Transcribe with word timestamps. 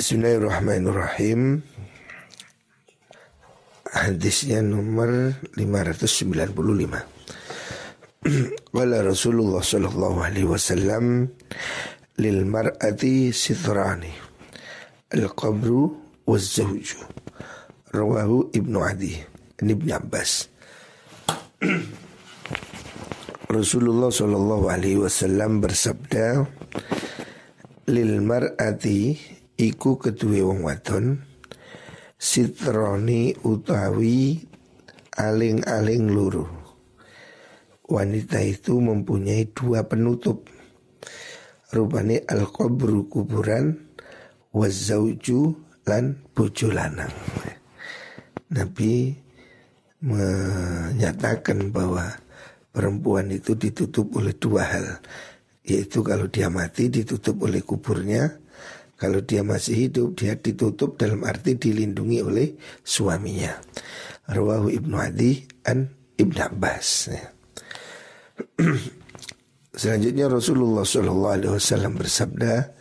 Bismillahirrahmanirrahim. 0.00 1.60
Hadisnya 3.92 4.64
nomor 4.64 5.36
595 5.60 6.56
Qala 8.72 9.04
Rasulullah 9.04 9.60
sallallahu 9.60 10.24
alaihi 10.24 10.48
wasallam 10.48 11.28
lil 12.16 12.48
mar'ati 12.48 13.28
sitrani 13.28 14.08
al-qabru 15.12 15.92
waz-zawju. 16.24 17.04
Rawahu 17.92 18.56
Ibnu 18.56 18.80
Adi 18.80 19.20
Ibnu 19.60 19.84
Abbas. 19.92 20.48
Rasulullah 23.52 24.08
sallallahu 24.08 24.64
alaihi 24.64 24.96
wasallam 24.96 25.60
bersabda 25.60 26.48
lil 27.84 28.24
mar'ati 28.24 29.36
iku 29.60 30.00
kedue 30.00 30.40
wong 30.40 30.64
wadon 30.64 31.20
sitroni 32.16 33.36
utawi 33.44 34.40
aling-aling 35.20 36.08
luru. 36.08 36.48
Wanita 37.90 38.40
itu 38.40 38.80
mempunyai 38.80 39.52
dua 39.52 39.84
penutup. 39.84 40.48
Rupane 41.70 42.24
al-qabru 42.24 43.04
kuburan 43.06 43.76
wazauju 44.56 45.54
lan 45.84 46.18
bojo 46.32 46.68
lanang. 46.72 47.12
Nabi 48.50 49.12
menyatakan 50.00 51.70
bahwa 51.70 52.10
perempuan 52.72 53.30
itu 53.30 53.54
ditutup 53.54 54.08
oleh 54.16 54.34
dua 54.34 54.62
hal. 54.66 54.86
Yaitu 55.66 56.02
kalau 56.02 56.26
dia 56.26 56.50
mati 56.50 56.90
ditutup 56.90 57.42
oleh 57.46 57.62
kuburnya 57.62 58.40
kalau 59.00 59.24
dia 59.24 59.40
masih 59.40 59.88
hidup 59.88 60.20
dia 60.20 60.36
ditutup 60.36 61.00
dalam 61.00 61.24
arti 61.24 61.56
dilindungi 61.56 62.20
oleh 62.20 62.48
suaminya. 62.84 63.56
Rawahu 64.28 64.68
Ibnu 64.68 64.94
Adi 65.00 65.40
an 65.64 65.88
Ibn 66.20 66.36
Abbas. 66.52 66.88
Ya. 67.08 67.24
Selanjutnya 69.80 70.28
Rasulullah 70.28 70.84
Shallallahu 70.84 71.34
Alaihi 71.40 71.52
Wasallam 71.56 71.96
bersabda, 71.96 72.76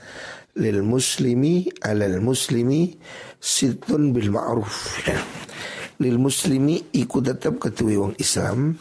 lil 0.59 0.83
muslimi 0.83 1.71
alal 1.87 2.19
muslimi 2.19 2.99
situn 3.39 4.11
bil 4.11 4.35
ma'ruf. 4.35 4.99
Lil 6.03 6.19
muslimi 6.19 6.83
ikut 6.99 7.23
tetap 7.31 7.63
ketui 7.63 7.95
wong 7.95 8.19
Islam 8.19 8.75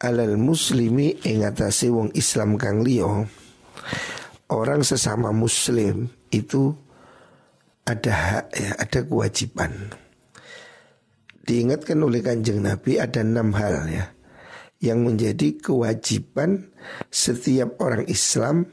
alal 0.00 0.34
muslimi 0.40 1.14
ingatasi 1.22 1.92
wong 1.92 2.10
Islam 2.16 2.58
kang 2.58 2.82
liyo 2.82 3.30
orang 4.50 4.82
sesama 4.82 5.30
muslim 5.30 6.10
itu 6.32 6.72
ada 7.84 8.12
hak 8.12 8.46
ya, 8.56 8.70
ada 8.80 8.98
kewajiban. 9.04 9.72
Diingatkan 11.42 11.98
oleh 12.00 12.22
kanjeng 12.22 12.62
Nabi 12.62 13.02
ada 13.02 13.20
enam 13.20 13.52
hal 13.54 13.86
ya 13.90 14.06
yang 14.82 15.06
menjadi 15.06 15.62
kewajiban 15.62 16.74
setiap 17.06 17.78
orang 17.78 18.06
Islam 18.10 18.66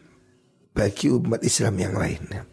bagi 0.74 1.14
umat 1.14 1.46
Islam 1.46 1.76
yang 1.78 1.96
lain. 1.98 2.22
Ya. 2.34 2.44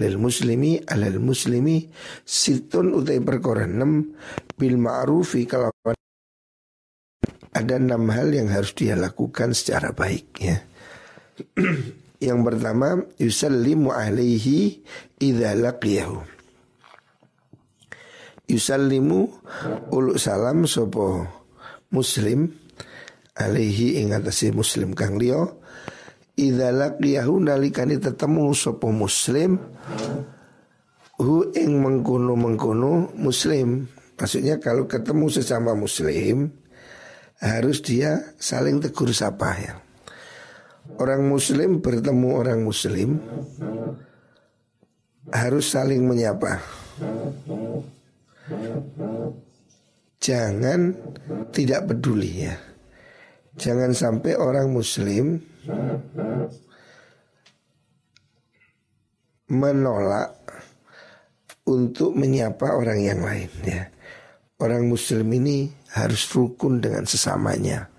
Lil 0.00 0.16
muslimi 0.16 0.80
alal 0.88 1.20
muslimi 1.20 1.84
situn 2.24 2.96
utai 2.96 3.20
perkara 3.20 3.68
enam 3.68 4.16
bil 4.56 4.80
ma'rufi 4.80 5.44
kalau 5.44 5.68
ada 7.52 7.74
enam 7.76 8.08
hal 8.08 8.32
yang 8.32 8.48
harus 8.48 8.72
dia 8.72 8.96
lakukan 8.96 9.52
secara 9.52 9.92
baik 9.92 10.28
ya. 10.40 10.56
Yang 12.22 12.40
pertama 12.46 13.02
yusallimu 13.18 13.90
alaihi 13.90 14.78
idza 15.18 15.58
laqiyahu. 15.58 16.22
Yusallimu 18.46 19.18
uluk 19.90 20.22
salam 20.22 20.62
sopo 20.70 21.26
muslim 21.90 22.46
alaihi 23.34 23.98
ing 23.98 24.14
atase 24.14 24.54
muslim 24.54 24.94
kang 24.94 25.18
liya 25.18 25.50
idza 26.38 26.70
laqiyahu 26.70 27.42
nalikane 27.42 27.98
tetemu 27.98 28.54
sopo 28.54 28.94
muslim 28.94 29.58
hu 31.18 31.50
ing 31.58 31.74
mengkono-mengkono 31.82 33.18
muslim. 33.18 33.90
Maksudnya 34.14 34.62
kalau 34.62 34.86
ketemu 34.86 35.26
sesama 35.26 35.74
muslim 35.74 36.54
harus 37.42 37.82
dia 37.82 38.30
saling 38.38 38.78
tegur 38.78 39.10
sapa 39.10 39.50
ya. 39.58 39.81
Orang 40.82 41.30
muslim 41.30 41.78
bertemu 41.78 42.28
orang 42.34 42.60
muslim 42.66 43.22
Harus 45.30 45.70
saling 45.70 46.02
menyapa. 46.02 46.58
Jangan 50.18 50.92
tidak 51.54 51.86
peduli 51.86 52.50
ya. 52.50 52.58
Jangan 53.54 53.94
sampai 53.94 54.34
orang 54.34 54.74
muslim 54.74 55.38
Menolak 59.52 60.34
Untuk 61.62 62.18
menyapa 62.18 62.74
orang 62.74 62.98
yang 62.98 63.22
lain 63.22 63.50
ya. 63.62 63.86
Orang 64.58 64.90
muslim 64.90 65.30
ini 65.30 65.70
harus 65.94 66.26
rukun 66.34 66.82
dengan 66.82 67.06
sesamanya 67.06 67.91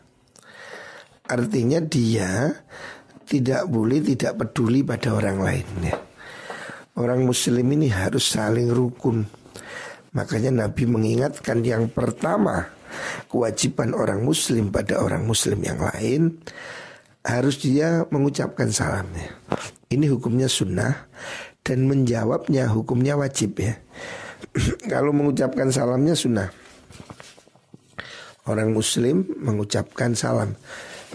Artinya 1.33 1.81
dia 1.81 2.53
tidak 3.25 3.66
boleh 3.66 4.05
tidak 4.05 4.38
peduli 4.38 4.85
pada 4.85 5.17
orang 5.17 5.41
lain 5.41 5.67
ya. 5.81 5.97
Orang 6.94 7.25
muslim 7.25 7.66
ini 7.73 7.89
harus 7.89 8.38
saling 8.38 8.69
rukun. 8.69 9.25
Makanya 10.13 10.53
Nabi 10.53 10.85
mengingatkan 10.85 11.66
yang 11.66 11.89
pertama 11.89 12.69
kewajiban 13.25 13.97
orang 13.97 14.21
muslim 14.21 14.69
pada 14.69 15.01
orang 15.01 15.25
muslim 15.25 15.57
yang 15.66 15.81
lain 15.81 16.38
harus 17.25 17.57
dia 17.65 18.05
mengucapkan 18.13 18.69
salamnya. 18.69 19.33
Ini 19.89 20.05
hukumnya 20.13 20.45
sunnah 20.45 21.09
dan 21.65 21.89
menjawabnya 21.89 22.69
hukumnya 22.69 23.17
wajib 23.17 23.57
ya. 23.57 23.73
Kalau 24.94 25.09
mengucapkan 25.09 25.73
salamnya 25.73 26.13
sunnah. 26.13 26.53
Orang 28.45 28.77
muslim 28.77 29.25
mengucapkan 29.41 30.13
salam 30.13 30.53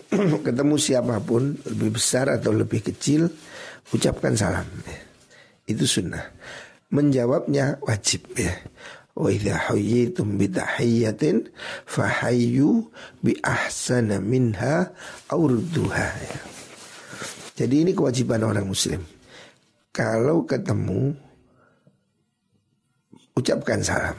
ketemu 0.47 0.75
siapa 0.79 1.19
pun 1.23 1.57
lebih 1.67 1.99
besar 1.99 2.31
atau 2.33 2.55
lebih 2.55 2.83
kecil 2.83 3.29
ucapkan 3.93 4.37
salam 4.37 4.67
ya. 4.85 5.01
itu 5.69 5.85
sunnah. 5.85 6.25
Menjawabnya 6.89 7.85
wajib 7.85 8.33
ya. 8.33 8.53
Wa 9.19 9.29
idza 9.29 9.69
hayyitum 9.69 10.39
bi 10.39 10.47
tahiyyatin 10.49 11.51
fahayyu 11.85 12.87
bi 13.21 13.35
ahsana 13.43 14.23
minha 14.23 14.95
aw 15.29 15.43
ya. 15.83 16.11
jadi 17.59 17.75
ini 17.83 17.93
kewajiban 17.93 18.47
orang 18.47 18.71
muslim. 18.71 19.03
Kalau 19.91 20.47
ketemu 20.47 21.19
ucapkan 23.35 23.83
salam. 23.83 24.19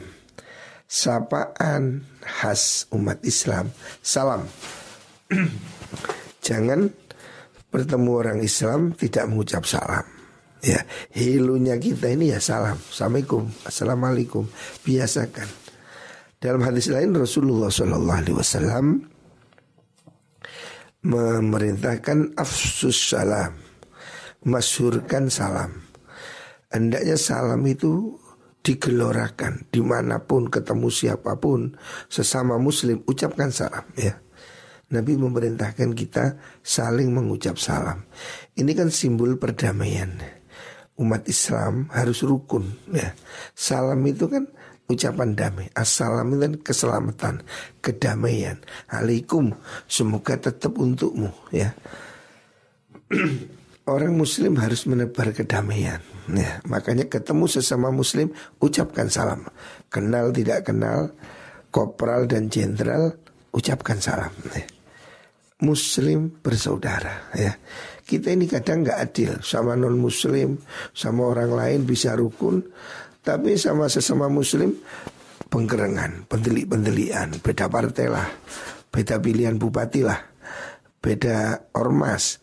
Sapaan 0.90 2.02
khas 2.18 2.90
umat 2.90 3.22
Islam 3.22 3.70
salam 4.02 4.42
Jangan 6.46 6.90
bertemu 7.70 8.10
orang 8.10 8.38
Islam 8.42 8.94
tidak 8.98 9.30
mengucap 9.30 9.62
salam. 9.66 10.02
Ya, 10.60 10.84
hilunya 11.16 11.80
kita 11.80 12.12
ini 12.12 12.36
ya 12.36 12.40
salam. 12.42 12.76
Assalamualaikum, 12.76 13.48
assalamualaikum. 13.64 14.44
Biasakan. 14.84 15.48
Dalam 16.40 16.60
hadis 16.64 16.92
lain 16.92 17.16
Rasulullah 17.16 17.72
Shallallahu 17.72 18.20
Alaihi 18.20 18.36
Wasallam 18.36 18.86
memerintahkan 21.00 22.36
afsus 22.36 23.12
salam, 23.12 23.56
masyurkan 24.44 25.32
salam. 25.32 25.80
Hendaknya 26.68 27.16
salam 27.16 27.60
itu 27.64 28.20
digelorakan 28.60 29.68
di 29.72 29.80
mana 29.80 30.20
pun 30.20 30.52
ketemu 30.52 30.92
siapa 30.92 31.40
pun 31.40 31.72
sesama 32.12 32.60
muslim 32.60 33.00
ucapkan 33.08 33.48
salam 33.48 33.88
ya 33.96 34.20
Nabi 34.90 35.14
memerintahkan 35.14 35.94
kita 35.94 36.34
saling 36.66 37.14
mengucap 37.14 37.62
salam. 37.62 38.02
Ini 38.58 38.74
kan 38.74 38.90
simbol 38.90 39.38
perdamaian. 39.38 40.18
Umat 40.98 41.30
Islam 41.30 41.86
harus 41.94 42.26
rukun 42.26 42.90
ya. 42.90 43.14
Salam 43.54 44.02
itu 44.02 44.26
kan 44.26 44.50
ucapan 44.90 45.38
damai. 45.38 45.70
Assalam 45.78 46.34
itu 46.34 46.38
kan 46.42 46.54
keselamatan, 46.66 47.34
kedamaian. 47.78 48.58
Alaikum, 48.90 49.54
semoga 49.86 50.34
tetap 50.34 50.74
untukmu 50.74 51.30
ya. 51.54 51.70
Orang 53.90 54.18
muslim 54.18 54.58
harus 54.58 54.90
menebar 54.90 55.30
kedamaian 55.30 56.02
ya. 56.34 56.58
Makanya 56.66 57.06
ketemu 57.06 57.46
sesama 57.46 57.94
muslim 57.94 58.34
ucapkan 58.58 59.06
salam. 59.06 59.46
Kenal 59.86 60.34
tidak 60.34 60.66
kenal, 60.66 61.14
kopral 61.70 62.26
dan 62.26 62.50
jenderal 62.50 63.14
ucapkan 63.54 64.02
salam. 64.02 64.34
Ya 64.50 64.79
muslim 65.60 66.40
bersaudara 66.40 67.32
ya. 67.36 67.52
kita 68.04 68.34
ini 68.34 68.50
kadang 68.50 68.82
nggak 68.82 68.98
adil 68.98 69.32
sama 69.38 69.78
non 69.78 69.94
muslim, 69.94 70.58
sama 70.90 71.30
orang 71.30 71.54
lain 71.54 71.80
bisa 71.86 72.18
rukun, 72.18 72.58
tapi 73.22 73.54
sama 73.54 73.86
sesama 73.86 74.26
muslim 74.26 74.74
penggerengan, 75.46 76.26
pendelik-pendelian, 76.26 77.38
beda 77.38 77.70
partai 77.70 78.10
lah, 78.10 78.26
beda 78.90 79.22
pilihan 79.22 79.54
bupati 79.54 80.02
lah, 80.02 80.18
beda 80.98 81.70
ormas. 81.78 82.42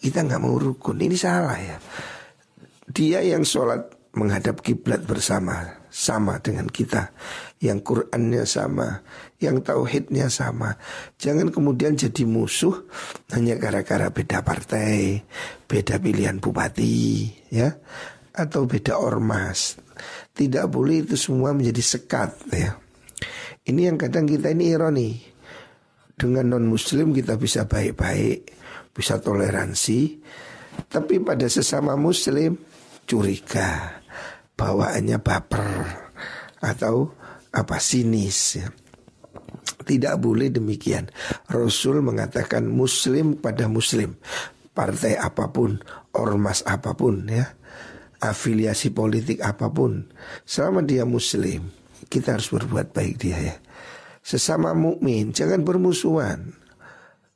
Kita 0.00 0.24
nggak 0.24 0.40
mau 0.40 0.56
rukun, 0.56 0.96
ini 0.96 1.16
salah 1.16 1.60
ya. 1.60 1.76
Dia 2.88 3.20
yang 3.20 3.44
sholat 3.44 4.12
menghadap 4.16 4.64
kiblat 4.64 5.04
bersama 5.04 5.85
sama 5.96 6.36
dengan 6.44 6.68
kita. 6.68 7.08
Yang 7.56 7.88
Qurannya 7.88 8.44
sama 8.44 9.00
yang 9.40 9.64
tauhidnya 9.64 10.28
sama. 10.28 10.76
Jangan 11.16 11.48
kemudian 11.48 11.96
jadi 11.96 12.28
musuh 12.28 12.84
hanya 13.32 13.56
gara-gara 13.56 14.12
beda 14.12 14.44
partai 14.44 15.24
beda 15.64 15.96
pilihan 15.96 16.36
bupati 16.36 17.24
ya 17.48 17.72
atau 18.36 18.68
beda 18.68 19.00
ormas. 19.00 19.80
Tidak 20.36 20.68
boleh 20.68 21.08
itu 21.08 21.16
semua 21.16 21.56
menjadi 21.56 21.80
sekat 21.80 22.30
ya. 22.52 22.76
Ini 23.64 23.88
yang 23.88 23.96
kadang 23.96 24.28
kita 24.28 24.52
ini 24.52 24.68
ironi. 24.68 25.10
Dengan 26.16 26.56
non 26.56 26.64
muslim 26.68 27.12
kita 27.12 27.36
bisa 27.36 27.68
baik-baik 27.68 28.56
bisa 28.96 29.20
toleransi 29.20 30.16
tapi 30.88 31.20
pada 31.20 31.44
sesama 31.44 31.92
muslim 31.92 32.56
curiga 33.04 33.95
bawaannya 34.56 35.20
baper 35.20 35.68
atau 36.64 37.12
apa 37.52 37.76
sinis 37.78 38.58
ya. 38.58 38.68
Tidak 39.86 40.18
boleh 40.18 40.50
demikian. 40.50 41.06
Rasul 41.46 42.02
mengatakan 42.02 42.66
muslim 42.66 43.38
pada 43.38 43.70
muslim. 43.70 44.18
Partai 44.76 45.14
apa 45.14 45.48
pun, 45.54 45.78
ormas 46.16 46.66
apa 46.66 46.92
pun 46.98 47.22
ya. 47.30 47.46
Afiliasi 48.18 48.90
politik 48.90 49.44
apa 49.46 49.70
pun. 49.70 50.10
Selama 50.42 50.82
dia 50.82 51.06
muslim, 51.06 51.70
kita 52.10 52.34
harus 52.34 52.50
berbuat 52.50 52.90
baik 52.90 53.14
dia 53.20 53.38
ya. 53.38 53.56
Sesama 54.26 54.74
mukmin 54.74 55.30
jangan 55.30 55.62
bermusuhan. 55.62 56.50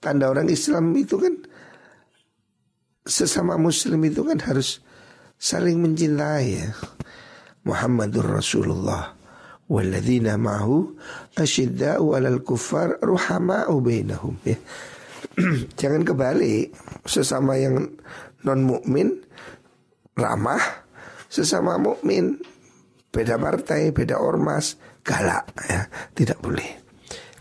Tanda 0.03 0.27
orang 0.27 0.51
Islam 0.51 0.91
itu 0.97 1.23
kan 1.23 1.39
sesama 3.07 3.55
muslim 3.61 4.01
itu 4.03 4.27
kan 4.27 4.43
harus 4.43 4.83
saling 5.39 5.79
mencintai 5.79 6.67
ya. 6.67 6.69
Muhammadur 7.65 8.41
Rasulullah 8.41 9.13
walladzina 9.71 10.35
ma'hu 10.35 10.97
asyidda'u 11.39 12.17
'alal 12.17 12.43
kuffar 12.43 12.99
ruhama'u 12.99 13.79
bainahum 13.79 14.35
ya. 14.43 14.59
Jangan 15.81 16.03
kebalik 16.03 16.75
sesama 17.07 17.55
yang 17.61 17.87
non 18.43 18.61
mukmin 18.65 19.21
ramah 20.17 20.61
sesama 21.31 21.79
mukmin 21.79 22.41
beda 23.11 23.37
partai, 23.39 23.91
beda 23.95 24.19
ormas, 24.19 24.79
galak 25.03 25.51
ya, 25.67 25.87
tidak 26.15 26.39
boleh. 26.43 26.79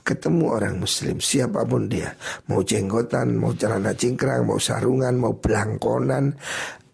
Ketemu 0.05 0.45
orang 0.49 0.81
muslim 0.81 1.21
siapa 1.21 1.61
pun 1.69 1.85
dia, 1.85 2.09
mau 2.49 2.65
jenggotan, 2.65 3.37
mau 3.37 3.53
celana 3.53 3.93
cingkrang, 3.93 4.41
mau 4.41 4.57
sarungan, 4.57 5.13
mau 5.21 5.37
belangkonan, 5.37 6.33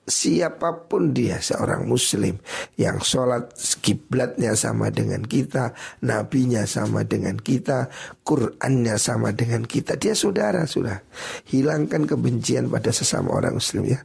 siapa 0.05 0.85
pun 0.85 1.17
dia 1.17 1.41
seorang 1.41 1.89
muslim 1.89 2.37
yang 2.77 3.01
sholat 3.01 3.49
kiblatnya 3.81 4.53
sama 4.53 4.93
dengan 4.93 5.25
kita, 5.25 5.73
nabinya 6.05 6.63
sama 6.69 7.01
dengan 7.01 7.41
kita, 7.41 7.89
Qurannya 8.21 8.97
sama 9.01 9.33
dengan 9.33 9.65
kita, 9.65 9.97
dia 9.97 10.13
saudara 10.13 10.69
sudah. 10.69 11.01
Hilangkan 11.49 12.05
kebencian 12.05 12.69
pada 12.69 12.93
sesama 12.93 13.33
orang 13.33 13.57
muslim 13.57 13.85
ya. 13.85 14.01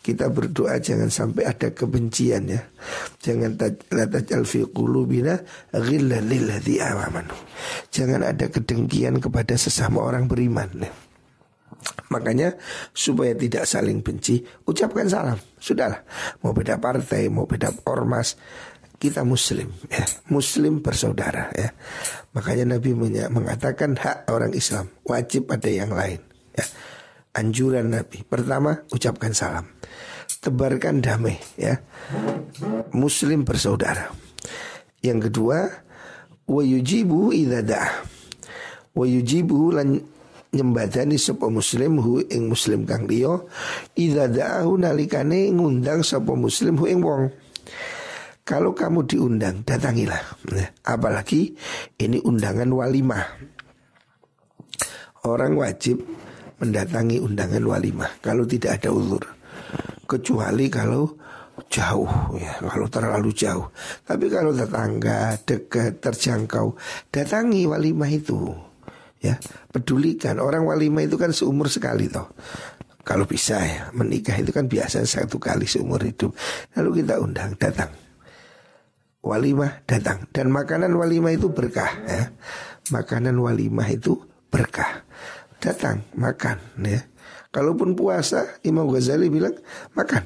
Kita 0.00 0.30
berdoa 0.30 0.80
jangan 0.80 1.10
sampai 1.12 1.50
ada 1.50 1.68
kebencian 1.74 2.46
ya. 2.46 2.62
Jangan 3.20 3.58
qulubina. 4.70 5.38
Jangan 7.90 8.20
ada 8.22 8.46
kedengkian 8.48 9.20
kepada 9.20 9.54
sesama 9.58 10.00
orang 10.00 10.30
beriman. 10.30 10.70
Ya. 10.86 11.09
Makanya 12.10 12.58
supaya 12.90 13.32
tidak 13.38 13.64
saling 13.64 14.02
benci 14.02 14.42
Ucapkan 14.66 15.06
salam. 15.06 15.38
Sudahlah 15.56 16.02
Mau 16.42 16.50
beda 16.50 16.82
partai 16.82 17.30
Mau 17.30 17.46
beda 17.46 17.70
ormas 17.86 18.34
Kita 19.00 19.22
muslim 19.22 19.70
ya. 19.88 20.04
Muslim 20.28 20.82
bersaudara 20.84 21.48
ya. 21.54 21.70
Makanya 22.34 22.76
Nabi 22.76 22.92
mengatakan 23.30 23.94
Hak 23.96 24.28
orang 24.28 24.52
Islam 24.52 24.90
Wajib 25.06 25.48
ada 25.48 25.70
yang 25.70 25.94
lain 25.94 26.20
ya. 26.52 26.66
Anjuran 27.30 27.94
Nabi. 27.94 28.26
Pertama 28.26 28.82
ucapkan 28.90 29.30
salam. 29.30 29.70
Tebarkan 30.42 30.98
damai 30.98 31.38
ya. 31.54 31.78
Muslim 32.90 33.46
bersaudara. 33.46 34.10
Yang 35.00 35.30
kedua 35.30 35.58
Wa 36.50 36.62
yujibu 36.66 37.30
idha 37.30 38.02
Wa 38.90 39.06
yujibu 39.06 39.70
lan 39.70 40.02
nyembadani 40.50 41.14
sapa 41.14 41.46
muslim 41.46 42.02
hu 42.02 42.26
ing 42.26 42.50
muslim 42.50 42.82
kang 42.82 43.06
liya 43.06 43.38
idza 43.94 44.26
da'ahu 44.26 44.82
nalikane 44.82 45.54
ngundang 45.54 46.02
sapa 46.02 46.34
muslim 46.34 46.74
hu 46.74 46.84
ing 46.90 47.00
wong. 47.02 47.30
Kalau 48.42 48.74
kamu 48.74 49.06
diundang 49.06 49.62
datangilah. 49.62 50.18
Nah, 50.50 50.68
apalagi 50.82 51.54
ini 52.02 52.18
undangan 52.18 52.66
walimah. 52.66 53.22
Orang 55.22 55.54
wajib 55.54 56.02
mendatangi 56.58 57.22
undangan 57.22 57.62
walimah 57.62 58.10
kalau 58.24 58.42
tidak 58.44 58.80
ada 58.80 58.90
ulur 58.92 59.20
kecuali 60.04 60.66
kalau 60.68 61.08
jauh 61.68 62.08
ya 62.40 62.58
kalau 62.58 62.88
terlalu 62.90 63.30
jauh. 63.30 63.68
Tapi 64.02 64.26
kalau 64.32 64.50
tetangga 64.50 65.36
dekat 65.44 66.02
terjangkau 66.02 66.74
datangi 67.12 67.68
walimah 67.68 68.10
itu 68.10 68.69
ya 69.20 69.36
pedulikan. 69.70 70.40
Orang 70.40 70.66
walimah 70.66 71.04
itu 71.04 71.20
kan 71.20 71.30
seumur 71.30 71.68
sekali 71.68 72.08
toh. 72.08 72.32
Kalau 73.00 73.24
bisa 73.24 73.60
ya 73.60 73.88
menikah 73.96 74.36
itu 74.36 74.52
kan 74.52 74.68
biasa 74.68 75.04
satu 75.04 75.40
kali 75.40 75.64
seumur 75.64 76.04
hidup. 76.04 76.36
Lalu 76.76 77.04
kita 77.04 77.20
undang 77.20 77.56
datang. 77.56 77.92
Walimah 79.20 79.84
datang. 79.84 80.28
Dan 80.32 80.48
makanan 80.52 80.92
walimah 80.96 81.32
itu 81.32 81.52
berkah 81.52 81.92
ya. 82.08 82.32
Makanan 82.92 83.36
walimah 83.36 83.88
itu 83.88 84.16
berkah. 84.48 85.04
Datang 85.60 86.08
makan 86.16 86.56
ya. 86.80 87.04
Kalaupun 87.50 87.98
puasa 87.98 88.60
Imam 88.62 88.86
Ghazali 88.88 89.28
bilang 89.28 89.56
makan 89.92 90.22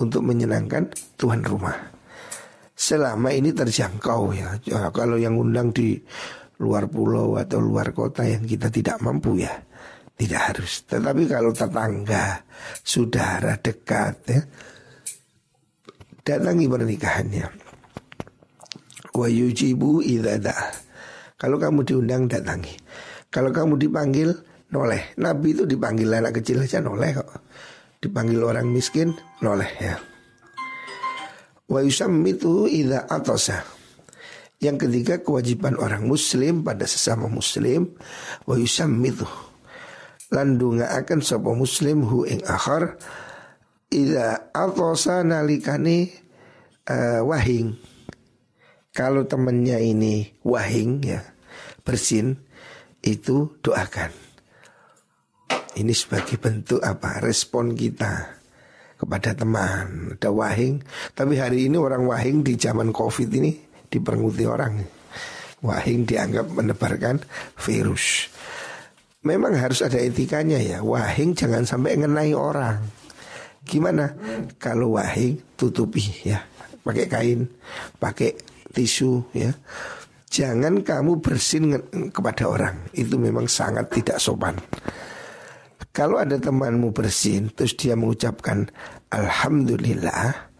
untuk 0.00 0.24
menyenangkan 0.24 0.90
tuan 1.14 1.44
rumah. 1.44 1.92
Selama 2.72 3.30
ini 3.30 3.52
terjangkau 3.54 4.32
ya 4.34 4.58
kalau 4.90 5.20
yang 5.20 5.38
undang 5.38 5.70
di 5.70 6.00
luar 6.62 6.86
pulau 6.86 7.34
atau 7.34 7.58
luar 7.58 7.90
kota 7.90 8.22
yang 8.22 8.46
kita 8.46 8.70
tidak 8.70 9.02
mampu 9.02 9.42
ya. 9.42 9.50
Tidak 10.14 10.38
harus. 10.38 10.86
Tetapi 10.86 11.26
kalau 11.26 11.50
tetangga 11.50 12.46
saudara 12.86 13.58
dekat 13.58 14.14
ya 14.30 14.40
datangi 16.22 16.70
pernikahannya. 16.70 17.46
Wa 19.12 19.26
yujibu 19.26 19.98
idada 20.00 20.54
kalau 21.34 21.58
kamu 21.58 21.82
diundang 21.82 22.30
datangi. 22.30 22.78
Kalau 23.26 23.50
kamu 23.50 23.74
dipanggil 23.82 24.30
noleh. 24.70 25.18
Nabi 25.18 25.58
itu 25.58 25.66
dipanggil 25.66 26.06
anak 26.14 26.38
kecil 26.38 26.62
aja 26.62 26.78
noleh 26.78 27.18
kok. 27.18 27.30
Dipanggil 27.98 28.38
orang 28.38 28.70
miskin 28.70 29.10
noleh 29.42 29.72
ya. 29.82 29.98
Wa 31.66 31.82
yusammitu 31.82 32.70
idza 32.70 33.10
atasa 33.10 33.81
yang 34.62 34.78
ketiga 34.78 35.18
kewajiban 35.18 35.74
orang 35.74 36.06
muslim 36.06 36.62
pada 36.62 36.86
sesama 36.86 37.26
muslim 37.26 37.98
wa 38.46 38.54
yusammitu 38.54 39.26
landunga 40.30 40.94
akan 41.02 41.18
sapa 41.18 41.50
muslim 41.50 42.06
hu 42.06 42.22
ing 42.24 42.46
akhar 42.46 42.96
ida 43.90 44.48
atasa 44.54 45.20
nalikane 45.26 46.14
uh, 46.88 47.20
wahing. 47.26 47.76
Kalau 48.94 49.24
temannya 49.26 49.82
ini 49.82 50.30
wahing 50.46 51.02
ya 51.02 51.20
bersin 51.82 52.38
itu 53.02 53.58
doakan. 53.60 54.14
Ini 55.72 55.92
sebagai 55.96 56.36
bentuk 56.36 56.84
apa? 56.84 57.18
Respon 57.24 57.72
kita 57.72 58.36
kepada 59.00 59.34
teman. 59.34 60.16
Ada 60.16 60.30
wahing 60.30 60.86
tapi 61.18 61.34
hari 61.34 61.66
ini 61.66 61.76
orang 61.80 62.06
wahing 62.06 62.46
di 62.46 62.54
zaman 62.54 62.94
covid 62.94 63.26
ini 63.32 63.71
diperenguti 63.92 64.48
orang. 64.48 64.80
Wahing 65.62 66.08
dianggap 66.08 66.48
menebarkan 66.48 67.22
virus. 67.60 68.32
Memang 69.22 69.54
harus 69.54 69.84
ada 69.84 70.00
etikanya 70.00 70.58
ya. 70.58 70.82
Wahing 70.82 71.38
jangan 71.38 71.62
sampai 71.62 72.00
ngenai 72.00 72.34
orang. 72.34 72.82
Gimana? 73.62 74.10
Kalau 74.58 74.98
wahing 74.98 75.54
tutupi 75.54 76.02
ya, 76.26 76.42
pakai 76.82 77.06
kain, 77.06 77.46
pakai 78.02 78.34
tisu 78.74 79.22
ya. 79.30 79.54
Jangan 80.26 80.82
kamu 80.82 81.22
bersin 81.22 81.78
kepada 82.10 82.50
orang. 82.50 82.90
Itu 82.90 83.20
memang 83.20 83.46
sangat 83.46 83.92
tidak 83.94 84.18
sopan. 84.18 84.58
Kalau 85.92 86.18
ada 86.18 86.40
temanmu 86.40 86.90
bersin 86.90 87.52
terus 87.52 87.76
dia 87.76 87.92
mengucapkan 87.94 88.66
alhamdulillah, 89.12 90.51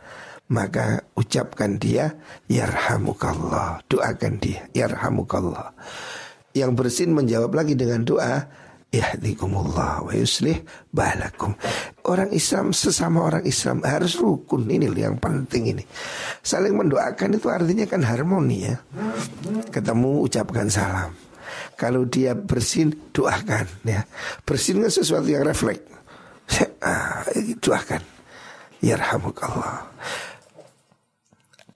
maka 0.50 1.06
ucapkan 1.14 1.78
dia 1.78 2.16
yarhamukallah, 2.50 3.84
doakan 3.86 4.40
dia 4.42 4.66
yarhamukallah. 4.74 5.70
Yang 6.52 6.70
bersin 6.76 7.10
menjawab 7.16 7.52
lagi 7.56 7.72
dengan 7.78 8.04
doa 8.04 8.44
yahdikumullah 8.92 10.04
wa 10.04 10.12
yuslih 10.12 10.60
balakum. 10.92 11.56
Orang 12.04 12.28
Islam 12.36 12.76
sesama 12.76 13.24
orang 13.24 13.42
Islam 13.48 13.80
harus 13.82 14.20
rukun 14.20 14.68
ini 14.68 14.92
yang 14.92 15.16
penting 15.16 15.72
ini. 15.72 15.84
Saling 16.44 16.76
mendoakan 16.76 17.40
itu 17.40 17.48
artinya 17.48 17.88
kan 17.88 18.04
harmoni 18.04 18.68
ya. 18.68 18.76
Ketemu 19.72 20.28
ucapkan 20.28 20.68
salam. 20.68 21.16
Kalau 21.80 22.04
dia 22.04 22.36
bersin 22.36 22.92
doakan 23.16 23.64
ya. 23.88 24.04
Bersin 24.44 24.84
kan 24.84 24.92
sesuatu 24.92 25.26
yang 25.26 25.42
refleks. 25.42 25.88
Ah, 26.82 27.22
doakan. 27.62 28.02
Yarhamukallah. 28.82 29.86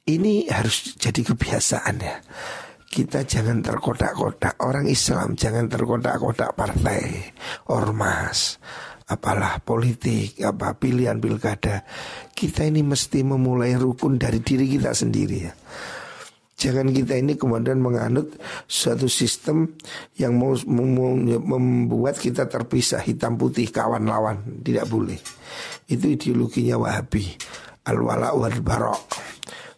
Ini 0.07 0.47
harus 0.55 0.95
jadi 0.95 1.21
kebiasaan 1.27 1.97
ya. 1.99 2.17
Kita 2.87 3.27
jangan 3.27 3.61
terkotak-kotak 3.61 4.63
Orang 4.63 4.87
Islam 4.87 5.35
jangan 5.35 5.69
terkotak-kotak 5.69 6.55
partai 6.57 7.35
Ormas 7.69 8.57
Apalah 9.11 9.61
politik 9.61 10.41
Apa 10.41 10.79
pilihan 10.79 11.19
pilkada 11.21 11.85
Kita 12.33 12.65
ini 12.65 12.87
mesti 12.87 13.27
memulai 13.27 13.77
rukun 13.77 14.17
dari 14.17 14.41
diri 14.41 14.71
kita 14.71 14.97
sendiri 14.97 15.37
ya 15.45 15.53
Jangan 16.57 16.89
kita 16.89 17.21
ini 17.21 17.37
kemudian 17.37 17.85
menganut 17.85 18.33
suatu 18.65 19.13
sistem 19.13 19.77
yang 20.17 20.41
membuat 20.41 22.17
kita 22.17 22.49
terpisah 22.49 23.05
hitam 23.05 23.37
putih 23.37 23.69
kawan 23.69 24.09
lawan 24.09 24.65
tidak 24.65 24.89
boleh. 24.89 25.21
Itu 25.85 26.17
ideologinya 26.17 26.81
Wahabi. 26.81 27.29
Al-wala 27.93 28.33
wal 28.33 28.57
barok. 28.65 29.05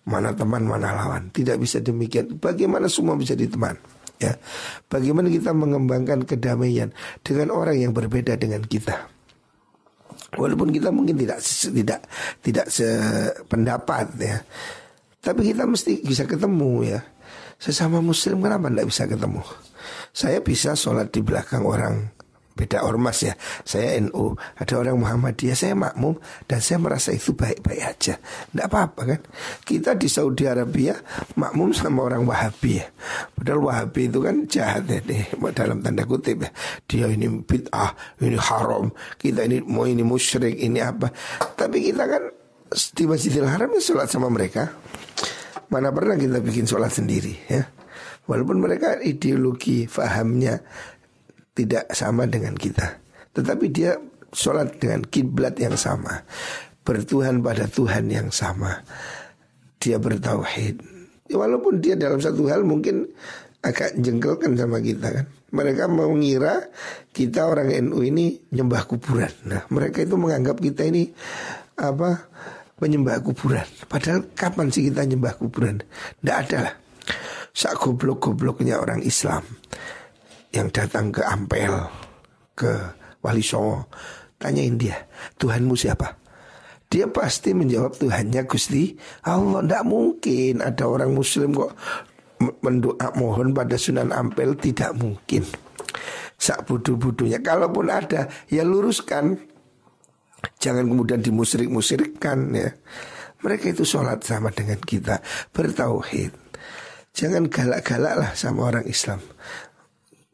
Mana 0.08 0.32
teman, 0.32 0.64
mana 0.64 0.96
lawan. 0.96 1.28
Tidak 1.28 1.60
bisa 1.60 1.84
demikian. 1.84 2.40
Bagaimana 2.40 2.88
semua 2.88 3.12
bisa 3.20 3.36
diteman? 3.36 3.76
Ya, 4.18 4.34
bagaimana 4.90 5.30
kita 5.30 5.54
mengembangkan 5.54 6.26
kedamaian 6.26 6.90
dengan 7.22 7.54
orang 7.54 7.78
yang 7.78 7.92
berbeda 7.94 8.34
dengan 8.34 8.66
kita. 8.66 9.06
Walaupun 10.34 10.74
kita 10.74 10.90
mungkin 10.90 11.14
tidak 11.14 11.38
tidak 11.70 12.00
tidak 12.42 12.66
sependapat 12.66 14.06
ya, 14.18 14.42
tapi 15.22 15.54
kita 15.54 15.70
mesti 15.70 16.02
bisa 16.02 16.26
ketemu 16.26 16.98
ya. 16.98 17.00
Sesama 17.62 18.02
Muslim 18.02 18.42
kenapa 18.42 18.66
tidak 18.66 18.86
bisa 18.90 19.06
ketemu? 19.06 19.42
Saya 20.10 20.42
bisa 20.42 20.74
sholat 20.74 21.14
di 21.14 21.22
belakang 21.22 21.62
orang 21.62 22.17
beda 22.58 22.82
ormas 22.82 23.22
ya. 23.22 23.38
Saya 23.62 24.02
NU, 24.02 24.34
ada 24.58 24.74
orang 24.74 24.98
Muhammadiyah, 24.98 25.54
saya 25.54 25.78
makmum 25.78 26.18
dan 26.50 26.58
saya 26.58 26.82
merasa 26.82 27.14
itu 27.14 27.38
baik-baik 27.38 27.82
aja. 27.86 28.18
Tidak 28.18 28.66
apa-apa 28.66 29.02
kan? 29.14 29.20
Kita 29.62 29.94
di 29.94 30.10
Saudi 30.10 30.50
Arabia 30.50 30.98
makmum 31.38 31.70
sama 31.70 32.10
orang 32.10 32.26
Wahabi 32.26 32.82
ya. 32.82 32.90
Padahal 33.38 33.62
Wahabi 33.62 34.10
itu 34.10 34.18
kan 34.18 34.36
jahat 34.50 34.90
ya 34.90 34.98
nih, 35.06 35.38
dalam 35.54 35.78
tanda 35.78 36.02
kutip 36.02 36.42
ya. 36.42 36.50
Dia 36.90 37.06
ini 37.14 37.30
bid'ah, 37.30 38.18
ini 38.18 38.34
haram, 38.34 38.90
kita 39.14 39.46
ini 39.46 39.62
mau 39.62 39.86
ini 39.86 40.02
musyrik, 40.02 40.58
ini 40.58 40.82
apa. 40.82 41.14
Tapi 41.54 41.94
kita 41.94 42.04
kan 42.10 42.22
di 42.68 43.04
Masjidil 43.08 43.46
Haram 43.48 43.70
ya 43.72 43.80
sholat 43.80 44.10
sama 44.10 44.26
mereka. 44.28 44.68
Mana 45.68 45.92
pernah 45.92 46.16
kita 46.16 46.40
bikin 46.40 46.64
sholat 46.64 46.92
sendiri 46.92 47.36
ya. 47.48 47.62
Walaupun 48.28 48.60
mereka 48.60 49.00
ideologi 49.00 49.88
fahamnya 49.88 50.60
tidak 51.58 51.90
sama 51.90 52.30
dengan 52.30 52.54
kita. 52.54 53.02
Tetapi 53.34 53.66
dia 53.74 53.98
sholat 54.30 54.78
dengan 54.78 55.02
kiblat 55.02 55.58
yang 55.58 55.74
sama. 55.74 56.22
Bertuhan 56.86 57.42
pada 57.42 57.66
Tuhan 57.66 58.06
yang 58.06 58.30
sama. 58.30 58.78
Dia 59.82 59.98
bertauhid. 59.98 60.78
Walaupun 61.34 61.82
dia 61.82 61.98
dalam 61.98 62.22
satu 62.22 62.46
hal 62.46 62.62
mungkin 62.62 63.10
agak 63.60 63.98
jengkelkan 63.98 64.54
sama 64.54 64.78
kita 64.78 65.10
kan. 65.10 65.26
Mereka 65.48 65.90
mengira 65.90 66.70
kita 67.10 67.48
orang 67.48 67.74
NU 67.90 68.06
ini 68.06 68.38
nyembah 68.54 68.86
kuburan. 68.86 69.32
Nah, 69.48 69.66
mereka 69.72 70.04
itu 70.04 70.14
menganggap 70.14 70.60
kita 70.60 70.86
ini 70.86 71.08
apa 71.74 72.28
penyembah 72.78 73.20
kuburan. 73.24 73.66
Padahal 73.90 74.28
kapan 74.32 74.70
sih 74.70 74.88
kita 74.92 75.04
nyembah 75.04 75.34
kuburan? 75.36 75.82
Tidak 76.22 76.36
ada 76.36 76.58
lah. 76.68 76.74
Sak 77.52 77.80
goblok-gobloknya 77.80 78.78
orang 78.78 79.02
Islam 79.02 79.42
yang 80.54 80.72
datang 80.72 81.12
ke 81.12 81.22
Ampel, 81.24 81.74
ke 82.56 82.70
Wali 83.20 83.44
Songo, 83.44 83.88
tanyain 84.40 84.78
dia, 84.78 84.96
Tuhanmu 85.36 85.74
siapa? 85.74 86.16
Dia 86.88 87.04
pasti 87.12 87.52
menjawab 87.52 88.00
Tuhannya 88.00 88.48
Gusti 88.48 88.96
Allah. 89.28 89.60
Tidak 89.60 89.84
mungkin 89.84 90.64
ada 90.64 90.88
orang 90.88 91.12
Muslim 91.12 91.52
kok 91.52 91.76
mendoa 92.64 93.12
mohon 93.12 93.52
pada 93.52 93.76
Sunan 93.76 94.08
Ampel 94.08 94.56
tidak 94.56 94.96
mungkin. 94.96 95.44
Sak 96.40 96.64
budu-budunya. 96.64 97.44
Kalaupun 97.44 97.92
ada, 97.92 98.32
ya 98.48 98.64
luruskan. 98.64 99.36
Jangan 100.56 100.88
kemudian 100.88 101.20
dimusrik-musirkan 101.20 102.38
ya. 102.56 102.72
Mereka 103.38 103.70
itu 103.70 103.86
sholat 103.86 104.26
sama 104.26 104.50
dengan 104.50 104.78
kita 104.82 105.22
Bertauhid 105.54 106.34
Jangan 107.14 107.46
galak-galak 107.46 108.14
lah 108.18 108.30
sama 108.34 108.70
orang 108.70 108.86
Islam 108.86 109.22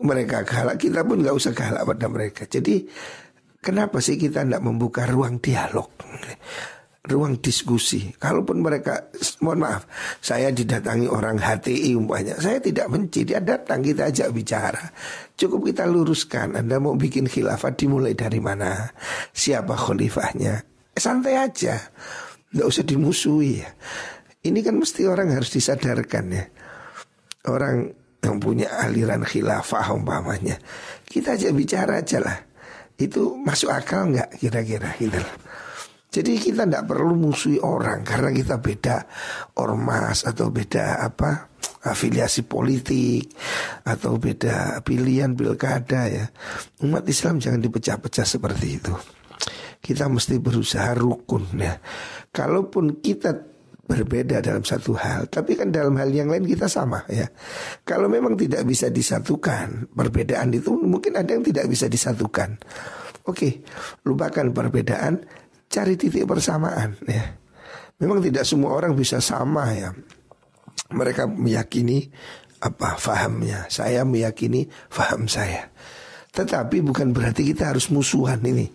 mereka 0.02 0.42
galak 0.42 0.82
kita 0.82 1.06
pun 1.06 1.22
nggak 1.22 1.36
usah 1.36 1.52
galak 1.54 1.86
pada 1.86 2.06
mereka. 2.10 2.42
Jadi 2.50 2.82
kenapa 3.62 4.02
sih 4.02 4.18
kita 4.18 4.42
tidak 4.42 4.62
membuka 4.64 5.06
ruang 5.06 5.38
dialog, 5.38 5.86
ruang 7.06 7.38
diskusi? 7.38 8.10
Kalaupun 8.10 8.58
mereka, 8.58 9.14
mohon 9.46 9.62
maaf, 9.62 9.86
saya 10.18 10.50
didatangi 10.50 11.06
orang 11.06 11.38
HTI 11.38 11.94
umpamanya, 11.94 12.34
saya 12.42 12.58
tidak 12.58 12.90
benci 12.90 13.22
dia 13.22 13.38
datang 13.38 13.86
kita 13.86 14.10
ajak 14.10 14.28
bicara. 14.34 14.82
Cukup 15.38 15.70
kita 15.70 15.86
luruskan. 15.86 16.58
Anda 16.58 16.82
mau 16.82 16.98
bikin 16.98 17.30
khilafah 17.30 17.78
dimulai 17.78 18.18
dari 18.18 18.42
mana? 18.42 18.90
Siapa 19.30 19.78
khalifahnya? 19.78 20.58
Santai 20.94 21.38
aja, 21.38 21.78
nggak 22.50 22.66
usah 22.66 22.82
dimusuhi. 22.82 23.62
Ini 24.44 24.58
kan 24.60 24.76
mesti 24.76 25.08
orang 25.08 25.32
harus 25.32 25.54
disadarkan 25.54 26.24
ya. 26.34 26.44
Orang 27.48 28.03
yang 28.24 28.40
punya 28.40 28.72
aliran 28.80 29.20
khilafah 29.20 29.92
umpamanya. 29.92 30.56
Kita 31.04 31.36
aja 31.36 31.52
bicara 31.52 32.00
aja 32.00 32.18
lah. 32.24 32.38
Itu 32.96 33.36
masuk 33.36 33.68
akal 33.68 34.14
nggak 34.14 34.38
kira-kira 34.38 34.94
gitu 35.02 35.18
Jadi 36.14 36.38
kita 36.38 36.62
tidak 36.62 36.86
perlu 36.86 37.18
musuhi 37.18 37.58
orang 37.58 38.06
karena 38.06 38.30
kita 38.30 38.62
beda 38.62 39.02
ormas 39.58 40.22
atau 40.22 40.46
beda 40.46 41.02
apa 41.02 41.50
afiliasi 41.84 42.46
politik 42.46 43.34
atau 43.82 44.14
beda 44.16 44.78
pilihan 44.86 45.34
pilkada 45.34 46.06
ya. 46.06 46.24
Umat 46.86 47.02
Islam 47.10 47.42
jangan 47.42 47.58
dipecah-pecah 47.58 48.24
seperti 48.24 48.66
itu. 48.78 48.94
Kita 49.82 50.06
mesti 50.06 50.38
berusaha 50.38 50.94
rukun 50.94 51.50
ya. 51.58 51.76
Kalaupun 52.30 53.02
kita 53.02 53.53
berbeda 53.84 54.40
dalam 54.40 54.64
satu 54.64 54.96
hal, 54.96 55.28
tapi 55.28 55.54
kan 55.60 55.68
dalam 55.68 55.94
hal 56.00 56.08
yang 56.08 56.32
lain 56.32 56.48
kita 56.48 56.64
sama 56.66 57.04
ya. 57.08 57.28
Kalau 57.84 58.08
memang 58.08 58.32
tidak 58.34 58.64
bisa 58.64 58.88
disatukan, 58.88 59.92
perbedaan 59.92 60.52
itu 60.56 60.72
mungkin 60.72 61.20
ada 61.20 61.36
yang 61.36 61.44
tidak 61.44 61.68
bisa 61.68 61.86
disatukan. 61.88 62.56
Oke, 63.28 63.64
lupakan 64.04 64.52
perbedaan, 64.52 65.24
cari 65.68 65.96
titik 65.96 66.24
persamaan 66.24 66.96
ya. 67.04 67.36
Memang 68.00 68.24
tidak 68.24 68.44
semua 68.48 68.74
orang 68.74 68.96
bisa 68.96 69.20
sama 69.20 69.70
ya. 69.72 69.92
Mereka 70.92 71.28
meyakini 71.30 72.08
apa 72.64 72.96
fahamnya, 72.96 73.68
saya 73.68 74.04
meyakini 74.08 74.68
faham 74.88 75.28
saya. 75.28 75.68
Tetapi 76.34 76.82
bukan 76.82 77.14
berarti 77.14 77.54
kita 77.54 77.70
harus 77.70 77.92
musuhan 77.92 78.42
ini. 78.42 78.66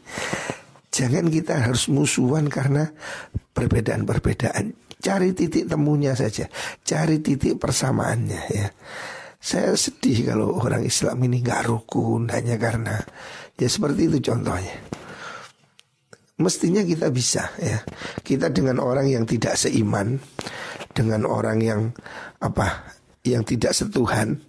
Jangan 0.89 1.29
kita 1.29 1.69
harus 1.69 1.85
musuhan 1.91 2.49
karena 2.49 2.89
perbedaan-perbedaan 3.53 4.88
Cari 4.99 5.31
titik 5.31 5.71
temunya 5.71 6.11
saja 6.11 6.51
Cari 6.83 7.23
titik 7.23 7.55
persamaannya 7.55 8.41
ya 8.51 8.67
Saya 9.39 9.71
sedih 9.79 10.27
kalau 10.27 10.59
orang 10.59 10.83
Islam 10.83 11.23
ini 11.23 11.39
nggak 11.39 11.71
rukun 11.71 12.27
Hanya 12.27 12.59
karena 12.59 12.99
Ya 13.55 13.67
seperti 13.71 14.11
itu 14.11 14.19
contohnya 14.19 14.75
Mestinya 16.39 16.83
kita 16.83 17.07
bisa 17.11 17.51
ya 17.59 17.79
Kita 18.19 18.51
dengan 18.51 18.83
orang 18.83 19.07
yang 19.07 19.23
tidak 19.23 19.55
seiman 19.55 20.19
Dengan 20.91 21.23
orang 21.23 21.63
yang 21.63 21.81
Apa 22.43 22.91
Yang 23.23 23.55
tidak 23.55 23.71
setuhan 23.75 24.43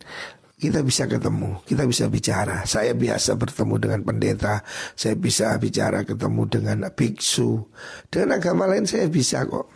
kita 0.61 0.85
bisa 0.85 1.09
ketemu, 1.09 1.64
kita 1.64 1.88
bisa 1.88 2.04
bicara. 2.12 2.69
Saya 2.69 2.92
biasa 2.92 3.33
bertemu 3.40 3.80
dengan 3.80 4.00
pendeta, 4.04 4.61
saya 4.92 5.16
bisa 5.16 5.57
bicara 5.57 6.04
ketemu 6.04 6.42
dengan 6.52 6.85
biksu. 6.92 7.64
Dengan 8.12 8.37
agama 8.37 8.69
lain 8.69 8.85
saya 8.85 9.09
bisa 9.09 9.49
kok. 9.49 9.73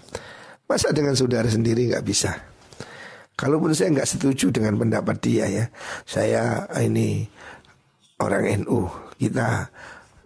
Masa 0.64 0.97
dengan 0.97 1.12
saudara 1.12 1.44
sendiri 1.44 1.92
nggak 1.92 2.04
bisa? 2.04 2.33
Kalaupun 3.37 3.76
saya 3.76 3.92
nggak 3.92 4.09
setuju 4.16 4.49
dengan 4.49 4.80
pendapat 4.80 5.16
dia 5.21 5.44
ya, 5.50 5.64
saya 6.09 6.64
ini 6.80 7.26
orang 8.23 8.64
NU, 8.64 8.87
kita 9.21 9.68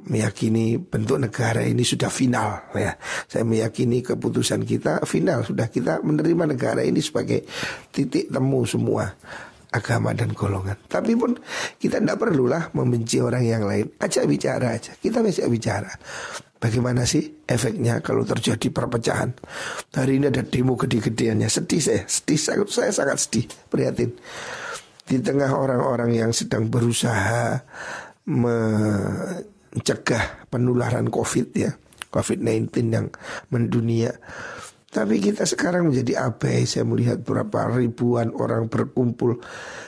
meyakini 0.06 0.78
bentuk 0.78 1.18
negara 1.18 1.66
ini 1.66 1.82
sudah 1.82 2.06
final 2.06 2.70
ya. 2.76 2.94
Saya 3.26 3.42
meyakini 3.42 4.04
keputusan 4.04 4.62
kita 4.62 5.02
final 5.08 5.42
sudah 5.42 5.66
kita 5.66 5.98
menerima 6.06 6.54
negara 6.54 6.86
ini 6.86 7.02
sebagai 7.02 7.42
titik 7.90 8.30
temu 8.30 8.62
semua 8.62 9.10
agama 9.72 10.16
dan 10.16 10.32
golongan. 10.32 10.76
Tapi 10.88 11.12
pun 11.16 11.36
kita 11.76 12.00
tidak 12.00 12.18
perlulah 12.20 12.72
membenci 12.72 13.20
orang 13.20 13.44
yang 13.44 13.64
lain. 13.68 13.92
Ajak 14.00 14.24
bicara 14.24 14.76
aja. 14.76 14.96
Kita 14.96 15.20
bisa 15.20 15.44
bicara. 15.48 15.92
Bagaimana 16.58 17.06
sih 17.06 17.46
efeknya 17.46 18.02
kalau 18.02 18.26
terjadi 18.26 18.74
perpecahan? 18.74 19.30
Hari 19.94 20.18
ini 20.18 20.26
ada 20.26 20.42
demo 20.42 20.74
gede-gedeannya. 20.74 21.46
Sedih 21.46 21.78
saya, 21.78 22.02
sedih 22.10 22.40
saya, 22.40 22.66
saya 22.66 22.90
sangat 22.90 23.22
sedih, 23.22 23.46
prihatin. 23.70 24.10
Di 25.06 25.22
tengah 25.22 25.54
orang-orang 25.54 26.18
yang 26.18 26.34
sedang 26.34 26.66
berusaha 26.66 27.62
mencegah 28.26 30.24
penularan 30.50 31.06
COVID 31.08 31.48
ya, 31.54 31.78
COVID-19 32.10 32.74
yang 32.90 33.06
mendunia. 33.54 34.18
Tapi 34.88 35.20
kita 35.20 35.44
sekarang 35.44 35.92
menjadi 35.92 36.32
abai 36.32 36.64
Saya 36.64 36.88
melihat 36.88 37.20
berapa 37.20 37.76
ribuan 37.76 38.32
orang 38.32 38.72
berkumpul 38.72 39.36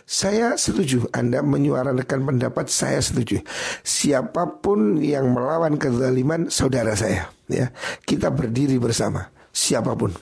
Saya 0.05 0.61
setuju 0.61 1.09
Anda 1.17 1.41
menyuarakan 1.41 2.21
pendapat 2.29 2.69
Saya 2.69 3.01
setuju 3.01 3.41
Siapa 3.81 4.61
pun 4.61 5.01
yang 5.01 5.33
melawan 5.33 5.81
kezaliman 5.81 6.53
Saudara 6.53 6.93
saya 6.93 7.33
ya 7.49 7.73
Kita 8.05 8.29
berdiri 8.29 8.77
bersama 8.77 9.25
Siapa 9.49 9.97
pun 9.97 10.13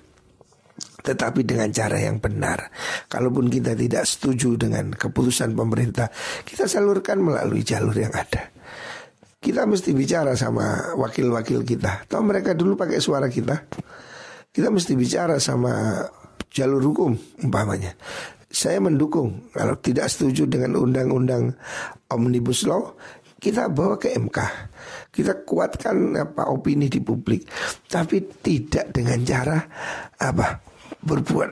tetapi 0.98 1.40
dengan 1.40 1.72
cara 1.72 1.96
yang 1.96 2.20
benar. 2.20 2.68
Kalaupun 3.08 3.48
kita 3.48 3.72
tidak 3.72 4.04
setuju 4.04 4.60
dengan 4.60 4.92
keputusan 4.92 5.56
pemerintah, 5.56 6.12
kita 6.44 6.68
salurkan 6.68 7.24
melalui 7.24 7.64
jalur 7.64 7.96
yang 7.96 8.12
ada. 8.12 8.52
Kita 9.40 9.64
mesti 9.64 9.96
bicara 9.96 10.36
sama 10.36 10.92
wakil-wakil 11.00 11.64
kita. 11.64 12.04
Tahu 12.10 12.22
mereka 12.26 12.52
dulu 12.52 12.76
pakai 12.76 13.00
suara 13.00 13.30
kita. 13.32 13.56
Kita 14.48 14.68
mesti 14.72 14.92
bicara 14.96 15.36
sama 15.38 16.02
jalur 16.48 16.82
hukum 16.82 17.12
umpamanya. 17.44 17.92
Saya 18.48 18.80
mendukung 18.80 19.52
kalau 19.52 19.76
tidak 19.76 20.08
setuju 20.08 20.48
dengan 20.48 20.80
undang-undang 20.80 21.52
omnibus 22.08 22.64
law, 22.64 22.96
kita 23.38 23.68
bawa 23.68 24.00
ke 24.00 24.16
MK. 24.16 24.38
Kita 25.12 25.44
kuatkan 25.44 26.16
apa 26.16 26.48
opini 26.48 26.88
di 26.88 26.98
publik, 27.04 27.44
tapi 27.86 28.24
tidak 28.40 28.90
dengan 28.90 29.20
cara 29.22 29.58
apa 30.18 30.58
berbuat 30.98 31.50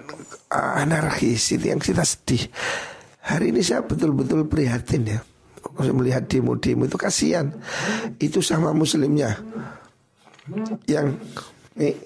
anarkis 0.50 1.54
itu 1.54 1.70
yang 1.70 1.78
kita 1.78 2.02
sedih. 2.02 2.48
Hari 3.26 3.54
ini 3.54 3.62
saya 3.62 3.84
betul-betul 3.86 4.46
prihatin 4.48 5.04
ya. 5.06 5.20
Melihat 5.82 6.30
demo-demo 6.30 6.86
itu 6.86 6.96
kasihan. 6.96 7.50
Itu 8.22 8.38
sama 8.38 8.70
muslimnya 8.70 9.34
yang 10.86 11.18
eh, 11.74 11.98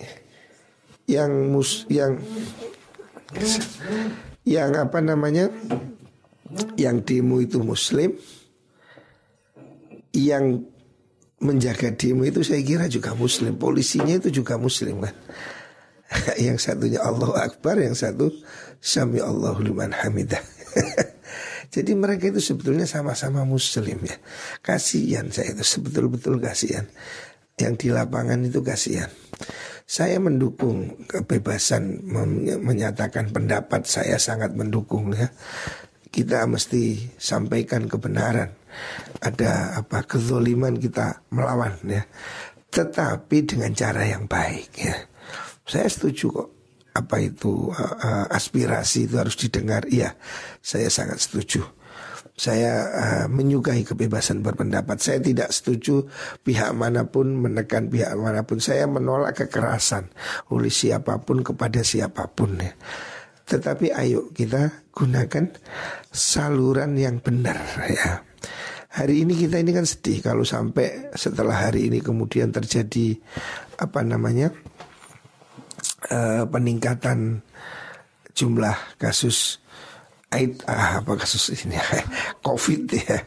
yang 1.10 1.50
mus 1.50 1.90
yang 1.90 2.22
yang 4.46 4.70
apa 4.78 5.02
namanya 5.02 5.50
yang 6.78 7.02
demo 7.02 7.42
itu 7.42 7.58
muslim 7.62 8.14
yang 10.14 10.62
menjaga 11.40 11.94
demo 11.94 12.22
itu 12.26 12.42
saya 12.42 12.60
kira 12.62 12.86
juga 12.86 13.14
muslim. 13.14 13.56
Polisinya 13.56 14.18
itu 14.18 14.42
juga 14.42 14.58
muslim 14.60 15.02
kan? 15.02 15.14
Yang 16.46 16.58
satunya 16.66 17.00
Allah 17.06 17.46
Akbar 17.46 17.78
yang 17.78 17.94
satu 17.94 18.34
Sami 18.82 19.22
Allahu 19.22 19.62
liman 19.62 19.94
hamidah. 19.94 20.42
Jadi 21.74 21.94
mereka 21.94 22.34
itu 22.34 22.42
sebetulnya 22.42 22.82
sama-sama 22.82 23.46
muslim 23.46 24.02
ya. 24.02 24.18
Kasihan 24.58 25.30
saya 25.30 25.54
itu 25.54 25.62
sebetul-betul 25.62 26.42
kasihan. 26.42 26.90
Yang 27.54 27.74
di 27.78 27.88
lapangan 27.94 28.42
itu 28.42 28.58
kasihan 28.58 29.06
saya 29.90 30.22
mendukung 30.22 31.02
kebebasan 31.10 32.06
menyatakan 32.62 33.34
pendapat 33.34 33.82
saya 33.90 34.22
sangat 34.22 34.54
mendukung 34.54 35.10
ya. 35.10 35.26
Kita 36.14 36.46
mesti 36.46 37.10
sampaikan 37.18 37.90
kebenaran. 37.90 38.54
Ada 39.18 39.82
apa 39.82 40.06
kezoliman 40.06 40.78
kita 40.78 41.26
melawan 41.34 41.74
ya. 41.90 42.06
Tetapi 42.70 43.36
dengan 43.42 43.74
cara 43.74 44.06
yang 44.06 44.30
baik 44.30 44.70
ya. 44.78 44.94
Saya 45.66 45.90
setuju 45.90 46.38
kok 46.38 46.50
apa 46.94 47.18
itu 47.18 47.74
aspirasi 48.30 49.10
itu 49.10 49.18
harus 49.18 49.34
didengar. 49.34 49.90
Iya, 49.90 50.14
saya 50.62 50.86
sangat 50.86 51.18
setuju 51.18 51.66
saya 52.40 52.72
uh, 52.88 53.26
menyukai 53.28 53.84
kebebasan 53.84 54.40
berpendapat. 54.40 54.96
Saya 54.96 55.20
tidak 55.20 55.52
setuju 55.52 56.08
pihak 56.40 56.72
mana 56.72 57.04
pun 57.04 57.36
menekan 57.36 57.92
pihak 57.92 58.16
mana 58.16 58.48
pun. 58.48 58.56
Saya 58.56 58.88
menolak 58.88 59.44
kekerasan 59.44 60.08
oleh 60.48 60.72
siapa 60.72 61.20
pun 61.20 61.44
kepada 61.44 61.84
siapa 61.84 62.32
pun 62.32 62.56
ya. 62.56 62.72
Tetapi 63.44 63.92
ayo 63.92 64.32
kita 64.32 64.88
gunakan 64.88 65.52
saluran 66.08 66.96
yang 66.96 67.20
benar 67.20 67.60
ya. 67.92 68.24
Hari 68.90 69.28
ini 69.28 69.36
kita 69.36 69.60
ini 69.60 69.76
kan 69.76 69.84
sedih 69.84 70.24
kalau 70.24 70.42
sampai 70.42 71.12
setelah 71.12 71.68
hari 71.68 71.92
ini 71.92 72.00
kemudian 72.00 72.48
terjadi 72.56 73.20
apa 73.76 74.00
namanya 74.00 74.48
uh, 76.08 76.48
peningkatan 76.48 77.44
jumlah 78.32 78.96
kasus 78.96 79.59
Ait, 80.30 80.62
ah, 80.70 81.02
apa 81.02 81.18
kasus 81.18 81.50
ini 81.66 81.74
Covid 82.46 82.86
ya. 82.94 83.18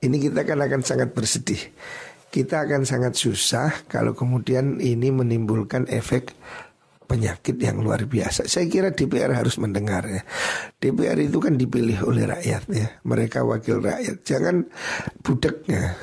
Ini 0.00 0.16
kita 0.16 0.48
kan 0.48 0.58
akan 0.60 0.80
sangat 0.80 1.12
bersedih. 1.12 1.60
Kita 2.26 2.68
akan 2.68 2.84
sangat 2.84 3.16
susah 3.16 3.88
Kalau 3.88 4.12
kemudian 4.12 4.76
ini 4.80 5.08
menimbulkan 5.08 5.88
efek 5.88 6.32
penyakit 7.06 7.56
yang 7.60 7.80
luar 7.80 8.04
biasa. 8.08 8.50
Saya 8.50 8.66
kira 8.66 8.90
DPR 8.90 9.36
harus 9.36 9.60
mendengar 9.62 10.08
ya. 10.10 10.24
DPR 10.80 11.16
itu 11.22 11.38
kan 11.38 11.54
dipilih 11.54 12.02
oleh 12.02 12.24
rakyat 12.26 12.62
ya. 12.72 12.88
Mereka 13.04 13.46
wakil 13.46 13.78
rakyat. 13.78 14.26
Jangan 14.26 14.66
budeknya 15.22 15.94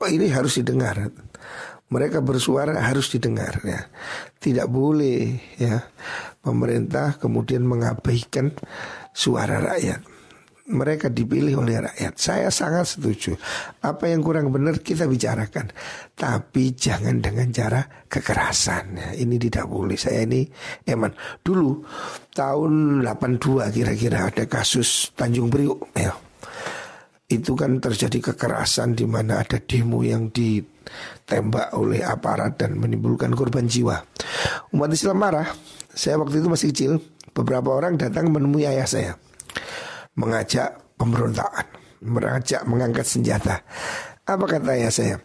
Oh 0.00 0.08
ini 0.08 0.32
harus 0.32 0.56
didengar. 0.56 1.12
Mereka 1.92 2.24
bersuara 2.24 2.72
harus 2.80 3.12
didengar 3.12 3.60
ya. 3.60 3.84
Tidak 4.40 4.64
boleh 4.64 5.36
ya 5.60 5.84
pemerintah 6.40 7.20
kemudian 7.20 7.68
mengabaikan 7.68 8.56
suara 9.12 9.58
rakyat. 9.60 10.00
Mereka 10.70 11.10
dipilih 11.10 11.66
oleh 11.66 11.82
rakyat. 11.82 12.14
Saya 12.14 12.46
sangat 12.54 12.94
setuju. 12.94 13.34
Apa 13.82 14.06
yang 14.06 14.22
kurang 14.22 14.54
benar 14.54 14.78
kita 14.78 15.10
bicarakan. 15.10 15.66
Tapi 16.14 16.78
jangan 16.78 17.18
dengan 17.18 17.50
cara 17.50 17.82
kekerasan. 18.06 18.94
Ya, 18.94 19.10
ini 19.18 19.34
tidak 19.42 19.66
boleh. 19.66 19.98
Saya 19.98 20.22
ini 20.22 20.46
eman. 20.86 21.10
Dulu 21.42 21.82
tahun 22.30 23.02
82 23.02 23.66
kira-kira 23.74 24.30
ada 24.30 24.46
kasus 24.46 25.10
Tanjung 25.18 25.50
Priuk. 25.50 25.90
Ya. 25.98 26.14
Itu 27.26 27.58
kan 27.58 27.82
terjadi 27.82 28.30
kekerasan 28.30 28.94
di 28.94 29.10
mana 29.10 29.42
ada 29.42 29.58
demo 29.58 30.06
yang 30.06 30.30
ditembak 30.30 31.74
oleh 31.74 32.06
aparat 32.06 32.62
dan 32.62 32.78
menimbulkan 32.78 33.34
korban 33.34 33.66
jiwa. 33.66 33.98
Umat 34.70 34.94
Islam 34.94 35.18
marah. 35.18 35.50
Saya 35.90 36.14
waktu 36.22 36.38
itu 36.38 36.46
masih 36.46 36.70
kecil 36.70 36.92
beberapa 37.32 37.74
orang 37.74 37.96
datang 37.96 38.30
menemui 38.30 38.66
ayah 38.66 38.88
saya 38.88 39.12
mengajak 40.18 40.76
pemberontakan, 41.00 41.66
mengajak 42.04 42.62
mengangkat 42.68 43.06
senjata. 43.06 43.64
Apa 44.28 44.44
kata 44.44 44.76
ayah 44.76 44.92
saya? 44.92 45.16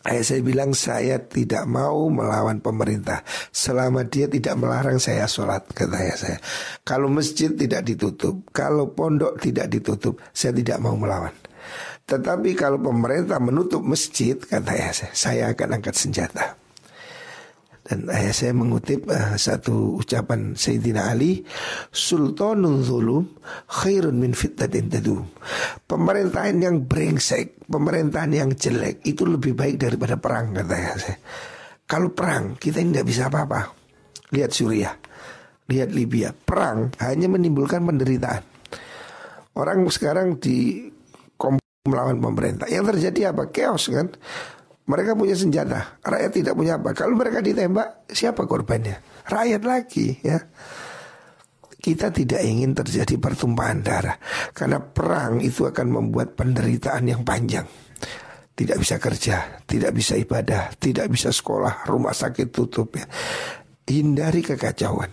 Ayah 0.00 0.24
saya 0.24 0.40
bilang 0.40 0.72
saya 0.72 1.20
tidak 1.20 1.68
mau 1.68 2.08
melawan 2.08 2.56
pemerintah 2.64 3.20
selama 3.52 4.08
dia 4.08 4.24
tidak 4.32 4.56
melarang 4.56 4.96
saya 4.96 5.28
sholat 5.28 5.68
kata 5.76 5.96
ayah 6.00 6.16
saya. 6.16 6.38
Kalau 6.86 7.12
masjid 7.12 7.52
tidak 7.52 7.84
ditutup, 7.84 8.48
kalau 8.54 8.88
pondok 8.96 9.36
tidak 9.42 9.68
ditutup, 9.68 10.16
saya 10.32 10.56
tidak 10.56 10.80
mau 10.80 10.96
melawan. 10.96 11.34
Tetapi 12.08 12.56
kalau 12.56 12.80
pemerintah 12.80 13.36
menutup 13.38 13.84
masjid 13.84 14.40
kata 14.40 14.72
ayah 14.72 14.92
saya, 14.96 15.12
saya 15.12 15.42
akan 15.52 15.68
angkat 15.76 15.94
senjata. 15.94 16.59
Dan 17.90 18.06
ayah 18.06 18.30
saya 18.30 18.54
mengutip 18.54 19.10
uh, 19.10 19.34
satu 19.34 19.98
ucapan 19.98 20.54
Sayyidina 20.54 21.10
Ali, 21.10 21.42
Sultanun 21.90 22.86
zulum 22.86 23.26
khairun 23.66 24.14
min 24.14 24.30
fitnatin 24.30 24.86
tadum. 24.86 25.26
Pemerintahan 25.90 26.62
yang 26.62 26.86
brengsek, 26.86 27.66
pemerintahan 27.66 28.30
yang 28.30 28.50
jelek 28.54 29.02
itu 29.02 29.26
lebih 29.26 29.58
baik 29.58 29.82
daripada 29.82 30.14
perang 30.22 30.54
kata 30.54 30.70
ayah 30.70 30.96
saya. 31.02 31.18
Kalau 31.82 32.14
perang 32.14 32.54
kita 32.54 32.78
tidak 32.78 33.02
bisa 33.10 33.26
apa-apa. 33.26 33.74
Lihat 34.30 34.54
Suriah, 34.54 34.94
lihat 35.66 35.90
Libya, 35.90 36.30
perang 36.30 36.94
hanya 37.02 37.26
menimbulkan 37.26 37.82
penderitaan. 37.82 38.46
Orang 39.58 39.90
sekarang 39.90 40.38
di 40.38 40.86
melawan 41.90 42.22
pemerintah. 42.22 42.68
Yang 42.70 42.94
terjadi 42.94 43.34
apa? 43.34 43.48
Chaos 43.50 43.88
kan? 43.90 44.14
Mereka 44.90 45.14
punya 45.14 45.38
senjata, 45.38 46.02
rakyat 46.02 46.32
tidak 46.34 46.54
punya 46.58 46.74
apa. 46.74 46.90
Kalau 46.90 47.14
mereka 47.14 47.38
ditembak, 47.38 48.10
siapa 48.10 48.42
korbannya? 48.42 48.98
Rakyat 49.22 49.62
lagi 49.62 50.18
ya. 50.18 50.42
Kita 51.80 52.10
tidak 52.10 52.42
ingin 52.42 52.74
terjadi 52.74 53.14
pertumpahan 53.16 53.80
darah 53.80 54.18
karena 54.52 54.82
perang 54.82 55.38
itu 55.40 55.64
akan 55.64 55.86
membuat 55.88 56.34
penderitaan 56.34 57.06
yang 57.06 57.22
panjang. 57.22 57.64
tidak 58.60 58.76
bisa 58.76 59.00
kerja, 59.00 59.36
tidak 59.64 59.96
bisa 59.96 60.20
ibadah, 60.20 60.68
tidak 60.76 61.08
bisa 61.08 61.32
sekolah, 61.32 61.88
rumah 61.88 62.12
sakit 62.12 62.52
tutup 62.52 62.92
ya. 62.92 63.08
Hindari 63.88 64.44
kekacauan. 64.44 65.08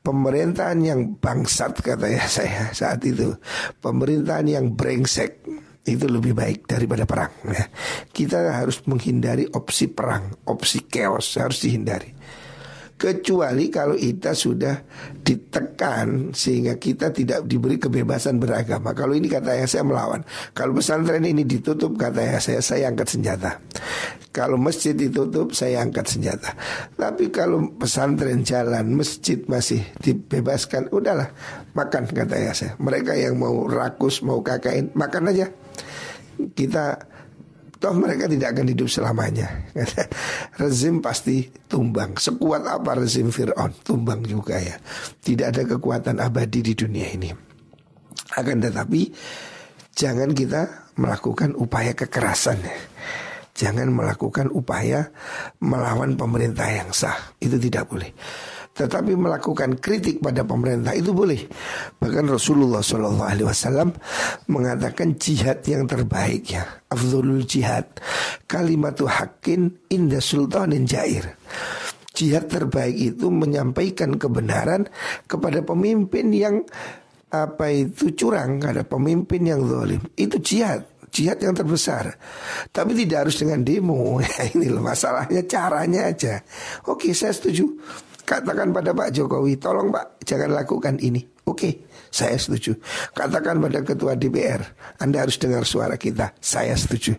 Pemerintahan 0.00 0.80
yang 0.80 1.20
bangsat 1.20 1.76
kata 1.76 2.08
ya 2.08 2.24
saya 2.24 2.72
saat 2.72 3.04
itu. 3.04 3.36
Pemerintahan 3.84 4.48
yang 4.48 4.66
brengsek 4.72 5.44
itu 5.80 6.04
lebih 6.04 6.36
baik 6.36 6.68
daripada 6.68 7.08
perang 7.08 7.32
ya. 7.48 7.64
Kita 8.12 8.52
harus 8.52 8.84
menghindari 8.84 9.48
opsi 9.48 9.88
perang, 9.88 10.36
opsi 10.46 10.84
chaos 10.84 11.40
harus 11.40 11.64
dihindari. 11.64 12.19
Kecuali 13.00 13.72
kalau 13.72 13.96
kita 13.96 14.36
sudah 14.36 14.76
ditekan 15.24 16.36
sehingga 16.36 16.76
kita 16.76 17.08
tidak 17.16 17.48
diberi 17.48 17.80
kebebasan 17.80 18.36
beragama. 18.36 18.92
Kalau 18.92 19.16
ini 19.16 19.24
kata 19.24 19.56
ya 19.56 19.64
saya 19.64 19.88
melawan. 19.88 20.20
Kalau 20.52 20.76
pesantren 20.76 21.24
ini 21.24 21.48
ditutup 21.48 21.96
kata 21.96 22.20
ya 22.20 22.36
saya 22.44 22.60
saya 22.60 22.92
angkat 22.92 23.16
senjata. 23.16 23.56
Kalau 24.36 24.60
masjid 24.60 24.92
ditutup 24.92 25.56
saya 25.56 25.80
angkat 25.80 26.12
senjata. 26.12 26.52
Tapi 26.94 27.32
kalau 27.32 27.72
pesantren 27.72 28.44
jalan, 28.44 28.92
masjid 28.92 29.40
masih 29.48 29.80
dibebaskan, 30.04 30.92
udahlah 30.92 31.32
makan 31.72 32.04
kata 32.04 32.36
ya 32.36 32.52
saya. 32.52 32.72
Mereka 32.76 33.16
yang 33.16 33.40
mau 33.40 33.64
rakus, 33.64 34.20
mau 34.20 34.44
kakain, 34.44 34.92
makan 34.92 35.32
aja. 35.32 35.48
Kita 36.52 37.00
Toh 37.80 37.96
mereka 37.96 38.28
tidak 38.28 38.52
akan 38.52 38.66
hidup 38.76 38.88
selamanya. 38.92 39.48
Rezim 40.60 41.00
pasti 41.00 41.48
tumbang. 41.64 42.12
Sekuat 42.20 42.68
apa 42.68 42.92
rezim 43.00 43.32
Fir'aun? 43.32 43.72
Tumbang 43.80 44.20
juga 44.28 44.60
ya. 44.60 44.76
Tidak 45.24 45.48
ada 45.48 45.64
kekuatan 45.64 46.20
abadi 46.20 46.60
di 46.60 46.76
dunia 46.76 47.08
ini. 47.08 47.32
Akan 48.36 48.60
tetapi 48.60 49.00
Jangan 50.00 50.32
kita 50.32 50.92
melakukan 50.96 51.52
upaya 51.58 51.92
kekerasan 51.92 52.62
ya. 52.62 52.76
Jangan 53.52 53.92
melakukan 53.92 54.48
upaya 54.48 55.12
Melawan 55.60 56.16
pemerintah 56.16 56.64
yang 56.64 56.88
sah. 56.96 57.36
Itu 57.36 57.60
tidak 57.60 57.92
boleh 57.92 58.08
tetapi 58.80 59.12
melakukan 59.12 59.76
kritik 59.76 60.24
pada 60.24 60.40
pemerintah 60.40 60.96
itu 60.96 61.12
boleh. 61.12 61.44
Bahkan 62.00 62.24
Rasulullah 62.32 62.80
Shallallahu 62.80 63.28
Alaihi 63.28 63.44
Wasallam 63.44 63.92
mengatakan 64.48 65.20
jihad 65.20 65.60
yang 65.68 65.84
terbaik 65.84 66.56
ya, 66.56 66.64
afdolul 66.88 67.44
jihad, 67.44 68.00
kalimatu 68.48 69.04
hakin 69.04 69.68
inda 69.92 70.24
sultanin 70.24 70.88
jair. 70.88 71.36
Jihad 72.16 72.48
terbaik 72.48 72.96
itu 72.96 73.28
menyampaikan 73.28 74.16
kebenaran 74.16 74.88
kepada 75.28 75.60
pemimpin 75.60 76.32
yang 76.32 76.64
apa 77.30 77.68
itu 77.70 78.16
curang, 78.16 78.64
ada 78.64 78.82
pemimpin 78.82 79.44
yang 79.44 79.60
zalim. 79.68 80.00
Itu 80.16 80.40
jihad 80.40 80.88
jihad 81.10 81.42
yang 81.42 81.52
terbesar. 81.52 82.16
Tapi 82.70 82.94
tidak 83.04 83.28
harus 83.28 83.36
dengan 83.36 83.60
demo. 83.66 84.16
Ya, 84.30 84.46
ini 84.46 84.70
masalahnya 84.70 85.42
caranya 85.44 86.06
aja. 86.06 86.38
Oke, 86.86 87.10
saya 87.10 87.34
setuju. 87.34 87.66
Katakan 88.30 88.70
pada 88.70 88.94
Pak 88.94 89.10
Jokowi, 89.10 89.58
tolong 89.58 89.90
Pak 89.90 90.22
jangan 90.22 90.54
lakukan 90.54 91.02
ini. 91.02 91.18
Oke, 91.50 91.82
saya 92.14 92.38
setuju. 92.38 92.78
Katakan 93.10 93.58
pada 93.58 93.82
Ketua 93.82 94.14
DPR, 94.14 94.62
Anda 95.02 95.26
harus 95.26 95.34
dengar 95.34 95.66
suara 95.66 95.98
kita. 95.98 96.38
Saya 96.38 96.78
setuju. 96.78 97.18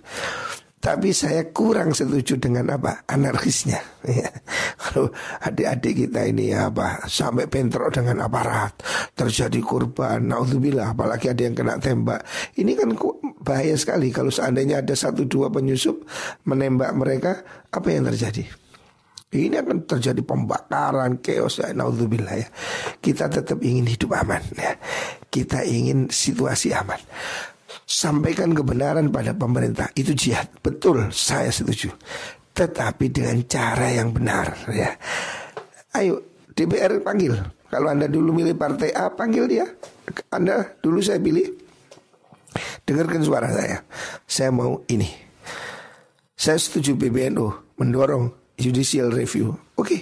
Tapi 0.81 1.11
saya 1.11 1.45
kurang 1.51 1.91
setuju 1.91 2.39
dengan 2.39 2.79
apa 2.79 3.03
anarkisnya. 3.11 3.83
Ya. 4.01 4.33
Kalau 4.81 5.13
adik-adik 5.45 5.93
kita 5.93 6.25
ini 6.25 6.49
ya 6.49 6.73
apa 6.73 7.05
sampai 7.05 7.45
bentrok 7.45 7.93
dengan 7.93 8.25
aparat, 8.25 8.81
terjadi 9.13 9.61
korban, 9.61 10.25
naudzubillah, 10.25 10.97
apalagi 10.97 11.29
ada 11.29 11.45
yang 11.45 11.53
kena 11.53 11.77
tembak. 11.77 12.25
Ini 12.57 12.73
kan 12.73 12.97
bahaya 13.45 13.77
sekali 13.77 14.09
kalau 14.09 14.33
seandainya 14.33 14.81
ada 14.81 14.97
satu 14.97 15.29
dua 15.29 15.53
penyusup 15.53 16.01
menembak 16.49 16.97
mereka, 16.97 17.45
apa 17.69 17.87
yang 17.93 18.09
terjadi? 18.09 18.60
Ini 19.31 19.63
akan 19.63 19.87
terjadi 19.87 20.19
pembakaran, 20.27 21.23
chaos 21.23 21.63
ya, 21.63 21.71
naudzubillah 21.71 22.35
ya. 22.35 22.47
Kita 22.99 23.31
tetap 23.31 23.63
ingin 23.63 23.87
hidup 23.87 24.11
aman 24.19 24.43
ya. 24.59 24.75
Kita 25.31 25.63
ingin 25.63 26.11
situasi 26.11 26.75
aman. 26.75 26.99
Sampaikan 27.87 28.51
kebenaran 28.51 29.07
pada 29.07 29.31
pemerintah 29.31 29.87
itu 29.95 30.11
jihad. 30.11 30.51
Betul, 30.59 31.15
saya 31.15 31.47
setuju. 31.47 31.95
Tetapi 32.51 33.07
dengan 33.07 33.39
cara 33.47 33.87
yang 33.95 34.11
benar 34.11 34.67
ya. 34.67 34.91
Ayo 35.95 36.43
DPR 36.51 36.99
panggil. 36.99 37.31
Kalau 37.71 37.87
Anda 37.87 38.11
dulu 38.11 38.35
milih 38.35 38.59
partai 38.59 38.91
A, 38.91 39.07
panggil 39.15 39.47
dia. 39.47 39.63
Anda 40.27 40.75
dulu 40.83 40.99
saya 40.99 41.23
pilih. 41.23 41.47
Dengarkan 42.83 43.23
suara 43.23 43.47
saya. 43.47 43.79
Saya 44.27 44.51
mau 44.51 44.83
ini. 44.91 45.07
Saya 46.35 46.59
setuju 46.59 46.99
PBNU 46.99 47.79
mendorong 47.79 48.40
judicial 48.61 49.09
review. 49.09 49.49
Oke. 49.75 49.89
Okay. 49.89 50.01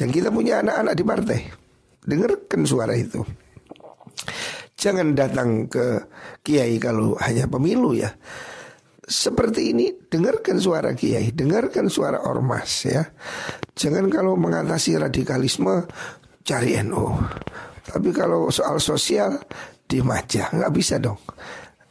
Dan 0.00 0.08
kita 0.14 0.32
punya 0.32 0.62
anak-anak 0.64 0.94
di 0.96 1.04
partai. 1.04 1.40
Dengarkan 2.00 2.64
suara 2.64 2.96
itu. 2.96 3.20
Jangan 4.80 5.12
datang 5.12 5.68
ke 5.68 6.08
kiai 6.40 6.80
kalau 6.80 7.12
hanya 7.20 7.44
pemilu 7.44 7.92
ya. 7.92 8.08
Seperti 9.04 9.74
ini 9.76 9.92
dengarkan 10.08 10.56
suara 10.56 10.96
kiai, 10.96 11.34
dengarkan 11.36 11.92
suara 11.92 12.24
ormas 12.24 12.88
ya. 12.88 13.04
Jangan 13.76 14.08
kalau 14.08 14.40
mengatasi 14.40 14.96
radikalisme 14.96 15.84
cari 16.46 16.80
NU. 16.80 17.12
Tapi 17.84 18.08
kalau 18.14 18.48
soal 18.48 18.80
sosial 18.80 19.36
di 19.84 19.98
aja, 20.00 20.48
nggak 20.48 20.72
bisa 20.72 20.96
dong. 20.96 21.18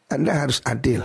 Anda 0.09 0.47
harus 0.47 0.63
adil. 0.65 1.03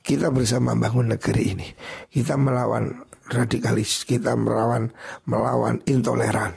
Kita 0.00 0.32
bersama 0.32 0.72
bangun 0.72 1.12
negeri 1.12 1.52
ini. 1.52 1.68
Kita 2.08 2.38
melawan 2.40 3.07
radikalis, 3.28 4.04
kita 4.08 4.34
melawan 4.34 4.92
melawan 5.28 5.80
intoleran. 5.84 6.56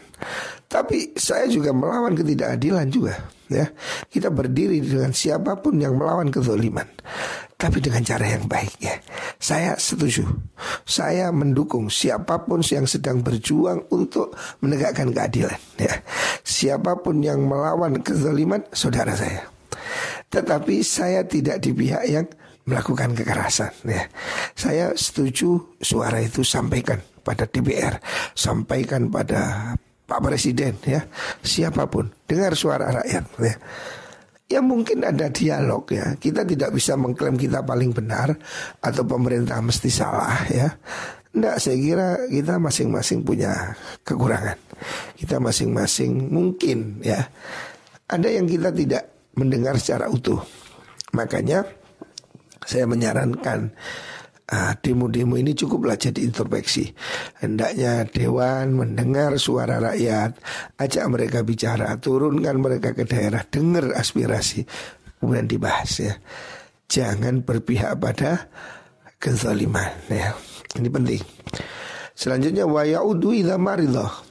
Tapi 0.71 1.19
saya 1.19 1.51
juga 1.51 1.75
melawan 1.75 2.15
ketidakadilan 2.15 2.87
juga 2.87 3.19
ya. 3.51 3.67
Kita 4.07 4.31
berdiri 4.31 4.79
dengan 4.79 5.11
siapa 5.11 5.59
pun 5.59 5.75
yang 5.75 5.99
melawan 5.99 6.31
kezaliman. 6.31 6.87
Tapi 7.59 7.77
dengan 7.83 8.01
cara 8.01 8.25
yang 8.25 8.47
baik 8.47 8.79
ya. 8.79 8.95
Saya 9.37 9.75
setuju. 9.75 10.25
Saya 10.87 11.29
mendukung 11.35 11.91
siapa 11.91 12.41
pun 12.47 12.63
yang 12.63 12.87
sedang 12.87 13.19
berjuang 13.21 13.85
untuk 13.91 14.33
menegakkan 14.63 15.11
keadilan 15.11 15.59
ya. 15.75 15.99
Siapa 16.41 17.03
pun 17.03 17.19
yang 17.19 17.43
melawan 17.45 17.99
kezaliman 17.99 18.63
saudara 18.71 19.13
saya. 19.13 19.45
Tetapi 20.31 20.79
saya 20.81 21.27
tidak 21.27 21.59
di 21.59 21.75
pihak 21.75 22.03
yang 22.07 22.25
melakukan 22.65 23.17
kekerasan 23.17 23.73
ya. 23.87 24.03
Saya 24.53 24.93
setuju 24.93 25.77
suara 25.81 26.21
itu 26.21 26.45
sampaikan 26.45 27.01
pada 27.21 27.45
DPR, 27.45 28.01
sampaikan 28.33 29.09
pada 29.09 29.73
Pak 30.05 30.19
Presiden 30.19 30.75
ya, 30.83 31.01
siapa 31.39 31.87
pun 31.87 32.11
dengar 32.27 32.51
suara 32.57 32.91
rakyat 33.01 33.25
ya. 33.39 33.55
Ya 34.51 34.59
mungkin 34.59 35.07
ada 35.07 35.31
dialog 35.31 35.87
ya. 35.87 36.19
Kita 36.19 36.43
tidak 36.43 36.75
bisa 36.75 36.99
mengklaim 36.99 37.39
kita 37.39 37.63
paling 37.63 37.95
benar 37.95 38.35
atau 38.83 39.07
pemerintah 39.07 39.63
mesti 39.63 39.87
salah 39.87 40.43
ya. 40.51 40.67
Enggak, 41.31 41.63
saya 41.63 41.77
kira 41.79 42.07
kita 42.27 42.59
masing-masing 42.59 43.23
punya 43.23 43.71
kekurangan. 44.03 44.59
Kita 45.15 45.39
masing-masing 45.39 46.27
mungkin 46.27 46.99
ya. 46.99 47.23
Ada 48.11 48.27
yang 48.27 48.43
kita 48.43 48.75
tidak 48.75 49.31
mendengar 49.39 49.79
secara 49.79 50.11
utuh. 50.11 50.43
Makanya 51.15 51.63
saya 52.65 52.85
menyarankan 52.85 53.73
ah, 54.51 54.73
demo-demo 54.77 55.39
ini 55.39 55.55
cukuplah 55.55 55.97
jadi 55.97 56.21
introspeksi. 56.21 56.91
Hendaknya 57.41 58.05
dewan 58.09 58.75
mendengar 58.77 59.37
suara 59.41 59.79
rakyat, 59.79 60.37
ajak 60.77 61.05
mereka 61.09 61.39
bicara, 61.41 61.97
turunkan 61.97 62.59
mereka 62.59 62.93
ke 62.93 63.07
daerah, 63.07 63.41
dengar 63.47 63.95
aspirasi, 63.95 64.67
kemudian 65.19 65.47
dibahas 65.47 65.91
ya. 65.99 66.13
Jangan 66.91 67.47
berpihak 67.47 67.95
pada 67.97 68.51
kezaliman 69.15 69.95
ya. 70.11 70.35
Ini 70.75 70.89
penting. 70.91 71.21
Selanjutnya 72.11 72.67
wa 72.67 72.83
yaudu 72.83 73.31
idza 73.31 73.55
maridah 73.55 74.30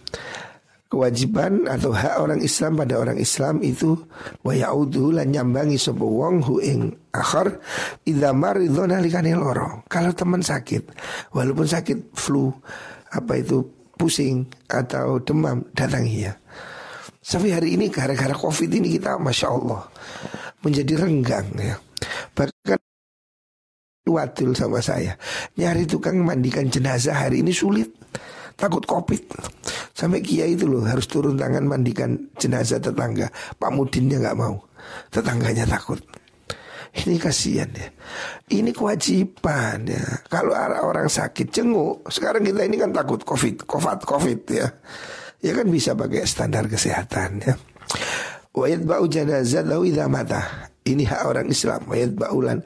kewajiban 0.91 1.71
atau 1.71 1.95
hak 1.95 2.19
orang 2.19 2.43
Islam 2.43 2.75
pada 2.75 2.99
orang 2.99 3.15
Islam 3.15 3.63
itu 3.63 3.95
wa 4.43 4.51
yaudu 4.51 5.15
lan 5.15 5.31
nyambangi 5.31 5.79
sapa 5.79 6.03
wong 6.03 6.43
hu 6.43 6.59
ing 6.59 6.91
akhir 7.15 7.63
idza 8.03 8.35
maridho 8.35 8.91
nalikane 8.91 9.39
loro. 9.39 9.87
Kalau 9.87 10.11
teman 10.11 10.43
sakit, 10.43 10.83
walaupun 11.31 11.71
sakit 11.71 12.11
flu 12.19 12.51
apa 13.15 13.39
itu 13.39 13.63
pusing 13.95 14.43
atau 14.67 15.23
demam 15.23 15.63
datangi 15.71 16.27
ya. 16.27 16.35
Sampai 17.23 17.55
hari 17.55 17.79
ini 17.79 17.87
gara-gara 17.87 18.35
covid 18.35 18.75
ini 18.75 18.99
kita 18.99 19.15
masya 19.23 19.47
Allah 19.47 19.87
menjadi 20.67 21.07
renggang 21.07 21.49
ya. 21.55 21.79
Bahkan 22.35 22.81
Wadul 24.11 24.57
sama 24.57 24.81
saya 24.83 25.15
Nyari 25.55 25.87
tukang 25.87 26.19
mandikan 26.25 26.67
jenazah 26.67 27.15
hari 27.15 27.47
ini 27.47 27.53
sulit 27.55 27.87
Takut 28.61 28.85
covid 28.85 29.25
Sampai 29.97 30.21
kiai 30.21 30.53
itu 30.53 30.69
loh 30.69 30.85
harus 30.85 31.09
turun 31.09 31.41
tangan 31.41 31.65
mandikan 31.65 32.17
jenazah 32.37 32.81
tetangga. 32.81 33.33
Pak 33.57 33.71
Mudinnya 33.73 34.21
nggak 34.21 34.37
mau. 34.37 34.57
Tetangganya 35.13 35.65
takut. 35.69 36.01
Ini 36.91 37.21
kasihan 37.23 37.71
ya. 37.71 37.89
Ini 38.51 38.75
kewajiban 38.75 39.87
ya. 39.87 40.03
Kalau 40.27 40.57
orang 40.83 41.07
sakit 41.07 41.53
jenguk, 41.55 42.03
sekarang 42.11 42.43
kita 42.43 42.67
ini 42.67 42.81
kan 42.81 42.91
takut 42.91 43.23
covid, 43.23 43.63
covid, 43.69 44.03
covid 44.03 44.41
ya. 44.51 44.67
Ya 45.41 45.53
kan 45.57 45.69
bisa 45.69 45.95
pakai 45.97 46.27
standar 46.27 46.67
kesehatan 46.67 47.45
ya. 47.45 47.55
Wa 48.51 48.67
yatba'u 48.67 49.07
janazat 49.07 49.65
lahu 49.69 49.87
idza 49.87 50.11
mata. 50.11 50.71
Ini 50.83 51.07
hak 51.07 51.23
orang 51.29 51.47
Islam. 51.53 51.87
Wa 51.87 51.97
yatba'ulan 51.97 52.59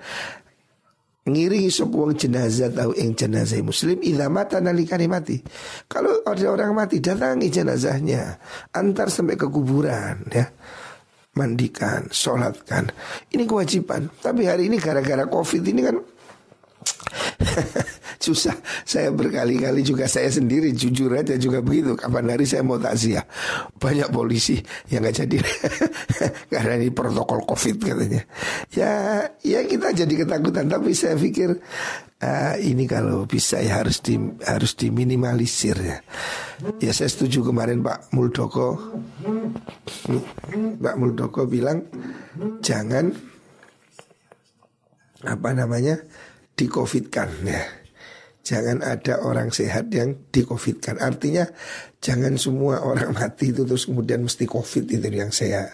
ngiringi 1.25 1.73
sebuah 1.73 2.13
jenazah 2.13 2.69
tahu 2.69 2.93
yang 3.01 3.17
jenazah 3.17 3.61
muslim 3.65 3.97
idza 4.05 4.29
mata 4.29 4.61
nalikane 4.61 5.09
mati. 5.09 5.41
Kalau 5.89 6.21
ada 6.25 6.45
orang 6.53 6.77
mati 6.77 7.01
datangi 7.01 7.49
jenazahnya, 7.49 8.37
antar 8.77 9.09
sampai 9.09 9.37
ke 9.41 9.49
kuburan 9.49 10.29
ya. 10.29 10.47
Mandikan, 11.35 12.07
sholatkan. 12.15 12.95
Ini 13.35 13.43
kewajiban. 13.43 14.07
Tapi 14.23 14.47
hari 14.47 14.71
ini 14.71 14.79
gara-gara 14.79 15.27
covid 15.27 15.67
ini 15.67 15.83
kan 15.83 15.99
susah. 18.25 18.57
Saya 18.89 19.13
berkali-kali 19.13 19.85
juga 19.85 20.09
saya 20.09 20.33
sendiri 20.33 20.73
jujur 20.73 21.13
aja 21.13 21.37
juga 21.37 21.61
begitu. 21.61 21.93
Kapan 21.93 22.33
hari 22.33 22.49
saya 22.49 22.65
mau 22.65 22.81
takziah 22.81 23.29
banyak 23.77 24.09
polisi 24.09 24.57
yang 24.89 25.05
nggak 25.05 25.17
jadi 25.21 25.37
karena 26.53 26.81
ini 26.81 26.89
protokol 26.89 27.45
covid 27.45 27.77
katanya. 27.85 28.25
Ya, 28.73 28.93
ya 29.45 29.61
kita 29.69 29.93
jadi 29.93 30.15
ketakutan. 30.25 30.73
Tapi 30.73 30.97
saya 30.97 31.21
pikir 31.21 31.61
uh, 32.25 32.55
ini 32.57 32.89
kalau 32.89 33.29
bisa 33.29 33.61
ya 33.61 33.85
harus 33.85 34.01
di 34.01 34.17
harus 34.49 34.73
diminimalisir 34.73 35.77
ya. 35.77 35.99
Ya 36.81 36.93
saya 36.97 37.13
setuju 37.13 37.53
kemarin 37.53 37.85
Pak 37.85 38.15
Muldoko, 38.17 38.81
Pak 40.81 40.97
Muldoko 40.97 41.45
bilang 41.45 41.85
jangan 42.65 43.13
apa 45.25 45.51
namanya 45.53 46.01
dikofitkan 46.55 47.29
ya. 47.45 47.84
Jangan 48.45 48.85
ada 48.85 49.25
orang 49.25 49.49
sehat 49.49 49.89
yang 49.89 50.29
dikofitkan. 50.29 51.01
Artinya 51.01 51.49
jangan 52.05 52.37
semua 52.37 52.85
orang 52.85 53.11
mati 53.19 53.51
itu 53.51 53.65
terus 53.65 53.89
kemudian 53.89 54.23
mesti 54.23 54.45
covid 54.45 54.85
itu 54.85 55.09
yang 55.09 55.33
saya 55.33 55.73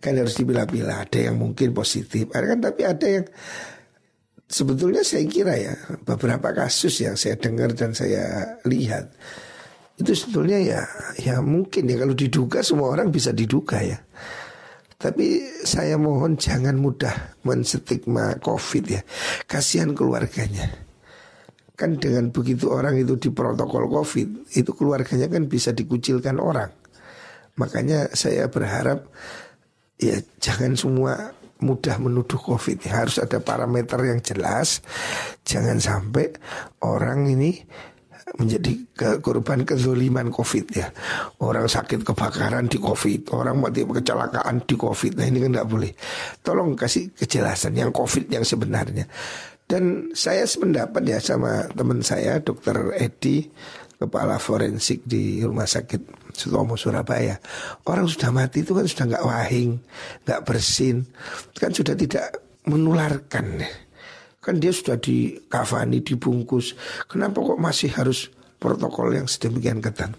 kan 0.00 0.16
harus 0.16 0.40
dipilah-pilah. 0.40 1.04
Ada 1.04 1.30
yang 1.30 1.36
mungkin 1.36 1.76
positif, 1.76 2.32
ada 2.32 2.56
kan 2.56 2.64
tapi 2.64 2.82
ada 2.88 3.06
yang 3.06 3.28
sebetulnya 4.48 5.04
saya 5.04 5.28
kira 5.28 5.54
ya 5.54 5.74
beberapa 6.02 6.50
kasus 6.50 7.04
yang 7.04 7.14
saya 7.14 7.38
dengar 7.38 7.70
dan 7.76 7.94
saya 7.94 8.58
lihat 8.66 9.14
itu 10.00 10.16
sebetulnya 10.16 10.58
ya 10.58 10.80
ya 11.20 11.38
mungkin 11.44 11.86
ya 11.86 12.00
kalau 12.00 12.16
diduga 12.16 12.64
semua 12.64 12.96
orang 12.96 13.12
bisa 13.12 13.30
diduga 13.36 13.78
ya. 13.84 14.00
Tapi 15.00 15.40
saya 15.64 15.96
mohon 15.96 16.36
jangan 16.36 16.76
mudah 16.76 17.40
menstigma 17.40 18.36
COVID 18.36 18.84
ya. 18.84 19.00
Kasihan 19.48 19.96
keluarganya. 19.96 20.89
Kan 21.80 21.96
dengan 21.96 22.28
begitu 22.28 22.68
orang 22.68 23.00
itu 23.00 23.16
di 23.16 23.32
protokol 23.32 23.88
COVID, 23.88 24.52
itu 24.52 24.70
keluarganya 24.76 25.32
kan 25.32 25.48
bisa 25.48 25.72
dikucilkan 25.72 26.36
orang. 26.36 26.68
Makanya 27.56 28.12
saya 28.12 28.52
berharap 28.52 29.08
ya 29.96 30.20
jangan 30.44 30.76
semua 30.76 31.32
mudah 31.64 31.96
menuduh 31.96 32.36
COVID. 32.36 32.84
Harus 32.84 33.16
ada 33.16 33.40
parameter 33.40 33.96
yang 34.04 34.20
jelas. 34.20 34.84
Jangan 35.48 35.80
sampai 35.80 36.36
orang 36.84 37.32
ini 37.32 37.56
menjadi 38.38 38.72
ke 38.94 39.08
korban 39.18 39.66
kezoliman 39.66 40.30
COVID 40.30 40.66
ya. 40.70 40.92
Orang 41.42 41.66
sakit 41.66 42.06
kebakaran 42.06 42.70
di 42.70 42.78
COVID, 42.78 43.34
orang 43.34 43.58
mati 43.58 43.82
kecelakaan 43.82 44.62
di 44.62 44.74
COVID. 44.78 45.18
Nah 45.18 45.26
ini 45.26 45.38
kan 45.42 45.50
nggak 45.58 45.68
boleh. 45.68 45.92
Tolong 46.44 46.78
kasih 46.78 47.10
kejelasan 47.16 47.74
yang 47.74 47.90
COVID 47.90 48.30
yang 48.30 48.46
sebenarnya. 48.46 49.10
Dan 49.70 50.10
saya 50.18 50.42
sependapat 50.50 51.06
ya 51.06 51.22
sama 51.22 51.70
teman 51.70 52.02
saya, 52.02 52.42
Dokter 52.42 52.90
Edi, 52.98 53.46
kepala 54.02 54.42
forensik 54.42 55.06
di 55.06 55.46
Rumah 55.46 55.62
Sakit 55.62 56.34
Sutomo 56.34 56.74
Surabaya. 56.74 57.38
Orang 57.86 58.10
sudah 58.10 58.34
mati 58.34 58.66
itu 58.66 58.74
kan 58.74 58.82
sudah 58.82 59.14
nggak 59.14 59.22
wahing, 59.22 59.78
nggak 60.26 60.42
bersin, 60.42 61.06
kan 61.54 61.70
sudah 61.70 61.94
tidak 61.94 62.34
menularkan. 62.66 63.62
Kan 64.42 64.58
dia 64.58 64.74
sudah 64.74 64.98
di 64.98 65.38
kafani, 65.46 66.02
dibungkus. 66.02 66.74
Kenapa 67.06 67.38
kok 67.38 67.62
masih 67.62 67.94
harus 67.94 68.26
protokol 68.58 69.14
yang 69.14 69.30
sedemikian 69.30 69.78
ketat? 69.78 70.10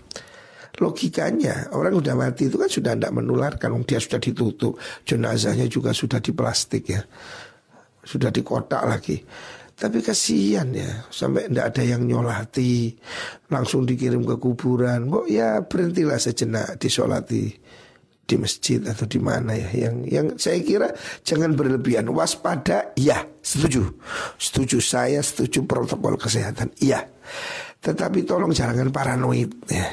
Logikanya 0.80 1.76
orang 1.76 2.00
sudah 2.00 2.16
mati 2.16 2.48
itu 2.48 2.56
kan 2.56 2.72
sudah 2.72 2.96
tidak 2.96 3.12
menularkan. 3.12 3.84
Dia 3.84 4.00
sudah 4.00 4.24
ditutup, 4.24 4.80
jenazahnya 5.04 5.68
juga 5.68 5.92
sudah 5.92 6.24
di 6.24 6.32
plastik 6.32 6.88
ya, 6.88 7.04
sudah 8.04 8.30
di 8.34 8.42
kotak 8.42 8.84
lagi. 8.86 9.18
Tapi 9.82 9.98
kasihan 10.06 10.70
ya 10.70 11.10
Sampai 11.10 11.50
tidak 11.50 11.74
ada 11.74 11.82
yang 11.82 12.06
nyolati 12.06 12.94
Langsung 13.50 13.90
dikirim 13.90 14.22
ke 14.22 14.38
kuburan. 14.38 15.10
Kok 15.10 15.26
ya 15.26 15.66
berhentilah 15.66 16.22
sejenak 16.22 16.78
disolati 16.78 17.50
di 18.22 18.36
masjid 18.40 18.80
atau 18.86 19.10
di 19.10 19.20
mana 19.20 19.58
ya. 19.58 19.90
Yang 19.90 19.96
yang 20.08 20.28
saya 20.38 20.60
kira 20.62 20.88
jangan 21.26 21.58
berlebihan. 21.58 22.08
Waspada 22.14 22.94
ya 22.94 23.26
setuju. 23.42 23.90
Setuju 24.38 24.78
saya 24.80 25.20
setuju 25.20 25.66
protokol 25.66 26.16
kesehatan 26.16 26.72
iya. 26.80 27.02
Tetapi 27.82 28.24
tolong 28.24 28.54
jangan 28.54 28.94
paranoid 28.94 29.52
ya. 29.66 29.90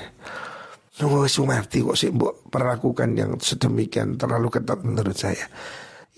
Nunggu 0.99 1.31
mati 1.47 1.79
kok 1.81 1.95
sih 1.95 2.11
perlakukan 2.51 3.15
yang 3.15 3.39
sedemikian 3.39 4.19
terlalu 4.19 4.51
ketat 4.51 4.83
menurut 4.83 5.15
saya 5.15 5.47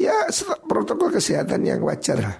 ya 0.00 0.32
protokol 0.64 1.12
kesehatan 1.12 1.68
yang 1.68 1.84
wajar. 1.84 2.16
Lah 2.16 2.36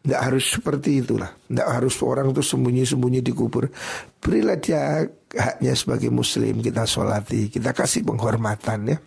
tidak 0.00 0.20
harus 0.32 0.44
seperti 0.48 1.04
itulah. 1.04 1.28
Tidak 1.44 1.68
harus 1.68 1.92
orang 2.00 2.32
itu 2.32 2.40
sembunyi-sembunyi 2.40 3.20
di 3.20 3.32
kubur. 3.36 3.68
Berilah 4.16 4.56
dia 4.56 5.04
haknya 5.36 5.76
sebagai 5.76 6.08
muslim. 6.08 6.64
Kita 6.64 6.88
sholati 6.88 7.52
Kita 7.52 7.76
kasih 7.76 8.08
penghormatan 8.08 8.96
ya. 8.96 8.98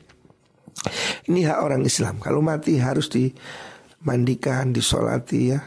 Ini 1.33 1.49
hak 1.49 1.59
orang 1.65 1.81
Islam. 1.81 2.21
Kalau 2.21 2.45
mati 2.45 2.77
harus 2.77 3.09
dimandikan 3.09 4.69
Disolati 4.69 5.41
ya. 5.49 5.59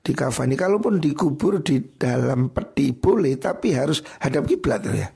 Dikafani 0.00 0.56
Kalaupun 0.56 0.96
dikubur 0.96 1.60
di 1.60 1.84
dalam 2.00 2.48
peti 2.48 2.96
boleh 2.96 3.36
Tapi 3.36 3.76
harus 3.76 4.00
hadap 4.24 4.48
kiblat 4.48 4.80
ya. 4.88 5.12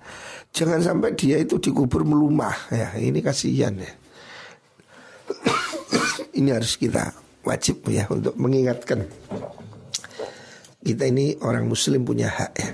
Jangan 0.52 0.84
sampai 0.84 1.16
dia 1.16 1.40
itu 1.40 1.56
dikubur 1.56 2.04
melumah 2.04 2.68
ya. 2.68 3.00
Ini 3.00 3.24
kasihan 3.24 3.72
ya 3.80 3.92
Ini 6.32 6.50
harus 6.52 6.76
kita 6.80 7.12
wajib 7.44 7.86
ya 7.90 8.08
untuk 8.08 8.34
mengingatkan. 8.38 9.04
Kita 10.82 11.04
ini 11.06 11.38
orang 11.42 11.70
muslim 11.70 12.02
punya 12.02 12.26
hak 12.32 12.52
ya. 12.58 12.70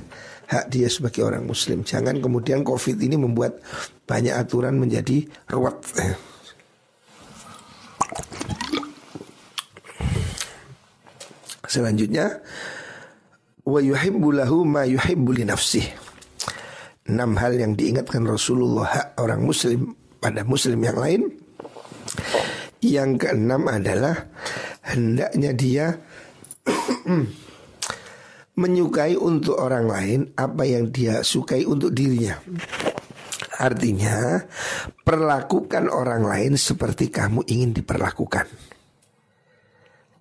Hak 0.48 0.64
dia 0.72 0.88
sebagai 0.88 1.20
orang 1.28 1.44
muslim. 1.44 1.84
Jangan 1.84 2.24
kemudian 2.24 2.64
covid 2.64 2.96
ini 2.96 3.20
membuat 3.20 3.60
banyak 4.08 4.32
aturan 4.32 4.80
menjadi 4.80 5.28
ruwet 5.52 5.76
ya. 5.92 6.16
selanjutnya 11.68 12.40
wa 13.68 13.78
yuhibbu 13.78 14.32
lahu 14.32 14.64
ma 14.64 14.88
yuhibbu 14.88 15.36
li 15.36 15.44
nafsih. 15.44 15.84
Enam 17.08 17.36
hal 17.36 17.56
yang 17.56 17.76
diingatkan 17.76 18.24
Rasulullah 18.24 18.88
hak 18.88 19.06
orang 19.20 19.44
muslim 19.44 19.96
pada 20.20 20.44
muslim 20.44 20.80
yang 20.80 20.96
lain 20.96 21.22
yang 22.84 23.18
keenam 23.18 23.66
adalah 23.66 24.14
hendaknya 24.86 25.50
dia 25.54 25.86
menyukai 28.60 29.14
untuk 29.14 29.58
orang 29.58 29.86
lain 29.86 30.20
apa 30.34 30.62
yang 30.66 30.90
dia 30.90 31.22
sukai 31.22 31.62
untuk 31.66 31.94
dirinya. 31.94 32.38
Artinya, 33.58 34.38
perlakukan 35.02 35.90
orang 35.90 36.22
lain 36.22 36.54
seperti 36.54 37.10
kamu 37.10 37.42
ingin 37.50 37.74
diperlakukan. 37.74 38.46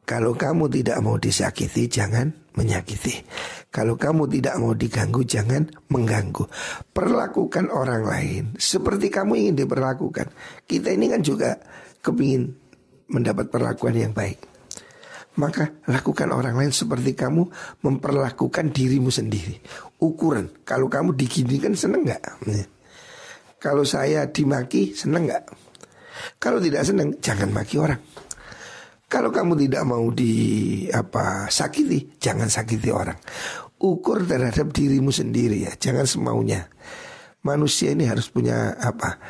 Kalau 0.08 0.34
kamu 0.34 0.72
tidak 0.72 0.98
mau 1.04 1.20
disakiti, 1.20 1.86
jangan 1.91 2.32
menyakiti. 2.56 3.13
Kalau 3.70 4.00
kamu 4.00 4.26
tidak 4.32 4.56
mau 4.58 4.72
diganggu, 4.72 5.22
jangan 5.28 5.67
mengganggu. 5.91 6.48
Perlakukan 6.96 7.70
orang 7.70 8.08
lain 8.08 8.43
seperti 8.56 9.12
kamu 9.12 9.36
ingin 9.36 9.56
diperlakukan. 9.67 10.32
Kita 10.63 10.96
ini 10.96 11.12
kan 11.12 11.22
juga 11.22 11.60
kepingin 12.08 12.56
mendapat 13.12 13.52
perlakuan 13.52 13.96
yang 13.96 14.13
baik. 14.15 14.39
Maka 15.38 15.70
lakukan 15.86 16.34
orang 16.34 16.58
lain 16.58 16.74
seperti 16.74 17.13
kamu 17.13 17.46
memperlakukan 17.86 18.74
dirimu 18.74 19.13
sendiri. 19.13 19.62
Ukuran, 20.02 20.65
kalau 20.65 20.89
kamu 20.89 21.13
diginikan 21.13 21.78
seneng 21.78 22.10
nggak? 22.10 22.41
Kalau 23.62 23.86
saya 23.86 24.26
dimaki 24.26 24.98
seneng 24.98 25.30
nggak? 25.30 25.43
Kalau 26.41 26.58
tidak 26.58 26.82
seneng, 26.89 27.22
jangan 27.22 27.54
maki 27.54 27.78
orang. 27.78 28.02
Kalau 29.08 29.30
kamu 29.30 29.54
tidak 29.70 29.84
mau 29.86 30.10
di 30.10 30.34
apa 30.89 31.48
sakiti, 31.54 32.17
jangan 32.17 32.50
sakiti 32.50 32.89
orang. 32.89 33.15
Ukur 33.78 34.26
terhadap 34.26 34.74
dirimu 34.74 35.13
sendiri 35.13 35.70
ya, 35.70 35.72
jangan 35.78 36.10
semaunya. 36.10 36.65
Manusia 37.46 37.93
ini 37.93 38.10
harus 38.10 38.26
punya 38.34 38.74
apa? 38.74 39.22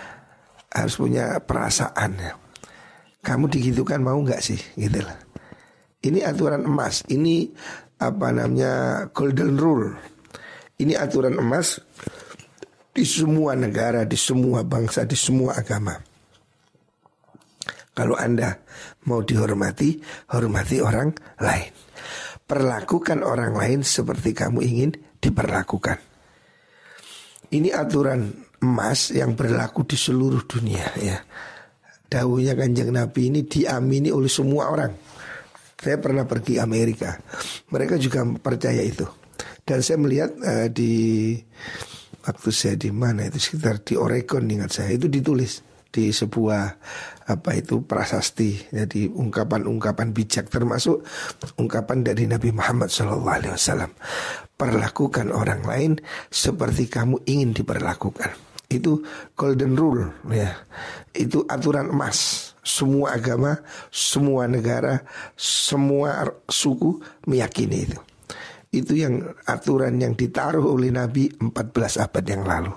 Harus 0.72 0.96
punya 0.96 1.44
perasaan 1.44 2.16
ya 2.16 2.47
kamu 3.28 3.52
digitukan 3.52 4.00
mau 4.00 4.16
nggak 4.24 4.40
sih 4.40 4.60
gitu 4.80 5.04
lah 5.04 5.20
Ini 5.98 6.24
aturan 6.24 6.64
emas. 6.64 7.04
Ini 7.10 7.52
apa 8.00 8.30
namanya 8.30 9.04
golden 9.12 9.58
rule. 9.58 9.92
Ini 10.78 10.94
aturan 10.94 11.36
emas 11.42 11.82
di 12.94 13.02
semua 13.02 13.58
negara, 13.58 14.06
di 14.06 14.16
semua 14.16 14.62
bangsa, 14.62 15.04
di 15.10 15.18
semua 15.18 15.58
agama. 15.58 15.98
Kalau 17.98 18.14
Anda 18.14 18.62
mau 19.10 19.26
dihormati, 19.26 19.98
hormati 20.32 20.78
orang 20.78 21.18
lain. 21.42 21.74
Perlakukan 22.46 23.26
orang 23.26 23.58
lain 23.58 23.82
seperti 23.82 24.38
kamu 24.38 24.62
ingin 24.64 24.92
diperlakukan. 25.18 25.98
Ini 27.52 27.74
aturan 27.74 28.32
emas 28.62 29.10
yang 29.12 29.34
berlaku 29.34 29.82
di 29.84 29.98
seluruh 29.98 30.46
dunia 30.46 30.88
ya. 31.02 31.18
Dawuhnya 32.08 32.56
kanjeng 32.56 32.96
Nabi 32.96 33.28
ini 33.28 33.44
diamini 33.44 34.10
oleh 34.10 34.32
semua 34.32 34.72
orang. 34.72 34.92
Saya 35.78 36.02
pernah 36.02 36.26
pergi 36.26 36.58
Amerika, 36.58 37.14
mereka 37.70 38.02
juga 38.02 38.26
percaya 38.42 38.82
itu. 38.82 39.06
Dan 39.62 39.84
saya 39.84 40.00
melihat 40.00 40.32
uh, 40.42 40.68
di 40.72 41.36
waktu 42.28 42.50
saya 42.52 42.76
di 42.76 42.92
mana 42.92 43.28
itu 43.28 43.40
sekitar 43.40 43.84
di 43.84 43.96
Oregon 43.96 44.44
ingat 44.48 44.82
saya 44.84 44.96
itu 44.96 45.08
ditulis 45.08 45.64
di 45.88 46.12
sebuah 46.12 46.64
apa 47.28 47.52
itu 47.56 47.84
prasasti 47.84 48.72
jadi 48.72 49.08
ungkapan-ungkapan 49.12 50.12
bijak 50.12 50.52
termasuk 50.52 51.04
ungkapan 51.60 52.04
dari 52.04 52.28
Nabi 52.28 52.52
Muhammad 52.52 52.92
SAW 52.92 53.24
perlakukan 54.60 55.32
orang 55.32 55.64
lain 55.64 55.92
seperti 56.28 56.92
kamu 56.92 57.24
ingin 57.28 57.56
diperlakukan 57.56 58.47
itu 58.68 59.00
golden 59.34 59.80
rule 59.80 60.12
ya. 60.32 60.52
Itu 61.16 61.48
aturan 61.48 61.92
emas. 61.92 62.52
Semua 62.68 63.16
agama 63.16 63.56
semua 63.88 64.44
negara 64.44 65.00
semua 65.40 66.28
suku 66.52 67.00
meyakini 67.24 67.88
itu. 67.88 68.00
Itu 68.68 68.94
yang 69.00 69.24
aturan 69.48 69.96
yang 69.96 70.20
ditaruh 70.20 70.76
oleh 70.76 70.92
Nabi 70.92 71.32
14 71.32 72.04
abad 72.04 72.26
yang 72.28 72.44
lalu. 72.44 72.76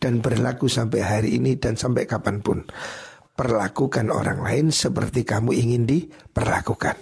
Dan 0.00 0.24
berlaku 0.24 0.72
sampai 0.72 1.00
hari 1.04 1.30
ini 1.36 1.60
dan 1.60 1.76
sampai 1.76 2.08
kapan 2.08 2.40
pun. 2.40 2.64
Perlakukan 3.36 4.08
orang 4.08 4.40
lain 4.40 4.72
seperti 4.72 5.20
kamu 5.20 5.52
ingin 5.52 5.84
diperlakukan. 5.84 6.96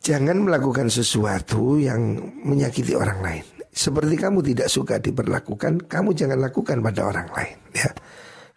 Jangan 0.00 0.40
melakukan 0.40 0.88
sesuatu 0.88 1.76
yang 1.76 2.16
menyakiti 2.40 2.96
orang 2.96 3.20
lain 3.20 3.57
seperti 3.78 4.18
kamu 4.18 4.42
tidak 4.42 4.66
suka 4.66 4.98
diperlakukan, 4.98 5.86
kamu 5.86 6.10
jangan 6.10 6.42
lakukan 6.42 6.82
pada 6.82 7.06
orang 7.06 7.30
lain 7.30 7.58
ya. 7.70 7.86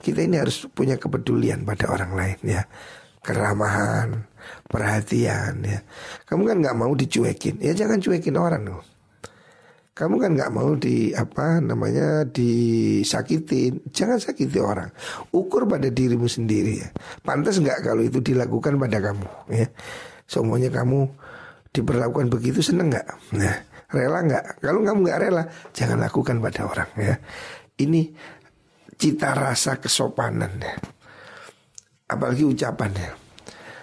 Kita 0.01 0.25
ini 0.25 0.41
harus 0.41 0.65
punya 0.73 0.97
kepedulian 0.97 1.61
pada 1.61 1.93
orang 1.93 2.17
lain 2.17 2.39
ya. 2.41 2.65
Keramahan, 3.21 4.17
perhatian 4.65 5.61
ya. 5.61 5.85
Kamu 6.25 6.41
kan 6.49 6.57
nggak 6.57 6.73
mau 6.73 6.89
dicuekin, 6.97 7.61
ya 7.61 7.77
jangan 7.77 8.01
cuekin 8.01 8.33
orang 8.33 8.65
loh. 8.65 8.81
Kamu 9.93 10.17
kan 10.17 10.33
nggak 10.33 10.49
mau 10.49 10.73
di 10.73 11.13
apa 11.13 11.61
namanya 11.61 12.25
disakitin, 12.25 13.93
jangan 13.93 14.17
sakiti 14.17 14.57
orang. 14.57 14.89
Ukur 15.29 15.69
pada 15.69 15.93
dirimu 15.93 16.25
sendiri 16.25 16.81
ya. 16.81 16.89
Pantas 17.21 17.61
nggak 17.61 17.85
kalau 17.85 18.01
itu 18.01 18.25
dilakukan 18.25 18.81
pada 18.81 18.97
kamu 18.97 19.29
ya. 19.53 19.69
Semuanya 20.25 20.73
kamu 20.73 21.05
diperlakukan 21.77 22.33
begitu 22.33 22.65
seneng 22.65 22.89
nggak? 22.89 23.37
Nah, 23.37 23.69
Rela 23.91 24.19
nggak? 24.23 24.63
Kalau 24.63 24.79
kamu 24.87 24.99
nggak 25.03 25.19
rela, 25.19 25.43
jangan 25.75 25.99
lakukan 25.99 26.39
pada 26.39 26.61
orang 26.63 26.89
ya. 26.95 27.15
Ini 27.75 28.01
cita 28.95 29.35
rasa 29.35 29.77
kesopanan 29.83 30.55
ya. 30.63 30.75
Apalagi 32.07 32.47
ucapannya. 32.47 33.11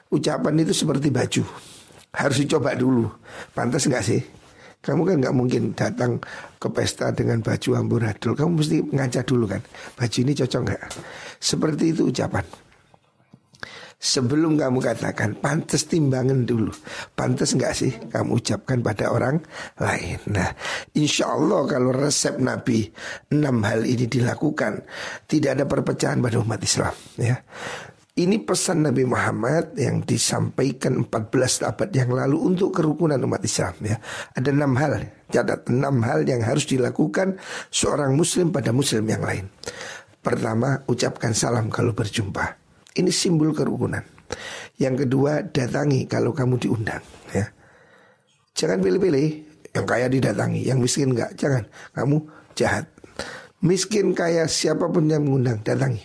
Ucapan 0.09 0.65
itu 0.65 0.73
seperti 0.73 1.13
baju. 1.13 1.45
Harus 2.17 2.41
dicoba 2.41 2.73
dulu. 2.73 3.05
Pantas 3.53 3.85
nggak 3.85 4.05
sih? 4.05 4.21
Kamu 4.79 5.05
kan 5.05 5.17
nggak 5.21 5.37
mungkin 5.37 5.63
datang 5.77 6.23
ke 6.57 6.69
pesta 6.73 7.13
dengan 7.13 7.45
baju 7.45 7.71
amburadul. 7.77 8.33
Kamu 8.33 8.63
mesti 8.63 8.81
ngaca 8.89 9.21
dulu 9.27 9.45
kan. 9.45 9.61
Baju 9.99 10.19
ini 10.25 10.33
cocok 10.33 10.61
nggak? 10.65 10.83
Seperti 11.37 11.85
itu 11.93 12.09
ucapan. 12.09 12.68
Sebelum 14.09 14.57
kamu 14.57 14.81
katakan 14.81 15.37
pantas 15.37 15.85
timbangan 15.85 16.49
dulu 16.49 16.73
Pantas 17.13 17.53
nggak 17.53 17.75
sih 17.77 17.93
kamu 18.09 18.41
ucapkan 18.41 18.81
pada 18.81 19.13
orang 19.13 19.45
lain 19.77 20.17
Nah 20.33 20.49
insya 20.97 21.29
Allah 21.29 21.69
kalau 21.69 21.93
resep 21.93 22.41
Nabi 22.41 22.89
Enam 23.29 23.61
hal 23.69 23.85
ini 23.85 24.09
dilakukan 24.09 24.81
Tidak 25.29 25.53
ada 25.53 25.69
perpecahan 25.69 26.25
pada 26.25 26.41
umat 26.41 26.57
Islam 26.65 26.97
ya 27.21 27.37
ini 28.19 28.43
pesan 28.43 28.83
Nabi 28.83 29.07
Muhammad 29.07 29.79
yang 29.79 30.03
disampaikan 30.03 31.07
14 31.07 31.71
abad 31.71 31.87
yang 31.95 32.11
lalu 32.11 32.51
untuk 32.51 32.75
kerukunan 32.75 33.15
umat 33.15 33.47
Islam 33.47 33.79
ya. 33.79 33.95
Ada 34.35 34.51
enam 34.51 34.75
hal, 34.75 35.07
catat 35.31 35.71
enam 35.71 36.03
hal 36.03 36.27
yang 36.27 36.43
harus 36.43 36.67
dilakukan 36.67 37.39
seorang 37.71 38.19
muslim 38.19 38.51
pada 38.51 38.75
muslim 38.75 39.07
yang 39.07 39.23
lain. 39.23 39.47
Pertama, 40.19 40.83
ucapkan 40.91 41.31
salam 41.31 41.71
kalau 41.71 41.95
berjumpa. 41.95 42.68
Ini 42.99 43.11
simbol 43.15 43.55
kerukunan. 43.55 44.03
Yang 44.79 45.07
kedua, 45.07 45.47
datangi 45.47 46.11
kalau 46.11 46.35
kamu 46.35 46.59
diundang. 46.59 47.03
Ya. 47.31 47.47
Jangan 48.59 48.83
pilih-pilih. 48.83 49.47
Yang 49.71 49.87
kaya 49.87 50.07
didatangi, 50.11 50.67
yang 50.67 50.83
miskin 50.83 51.15
enggak. 51.15 51.39
Jangan. 51.39 51.63
Kamu 51.95 52.17
jahat. 52.59 52.91
Miskin 53.63 54.15
kaya 54.15 54.51
siapa 54.51 54.91
pun 54.91 55.07
yang 55.07 55.23
mengundang, 55.23 55.63
datangi. 55.63 56.03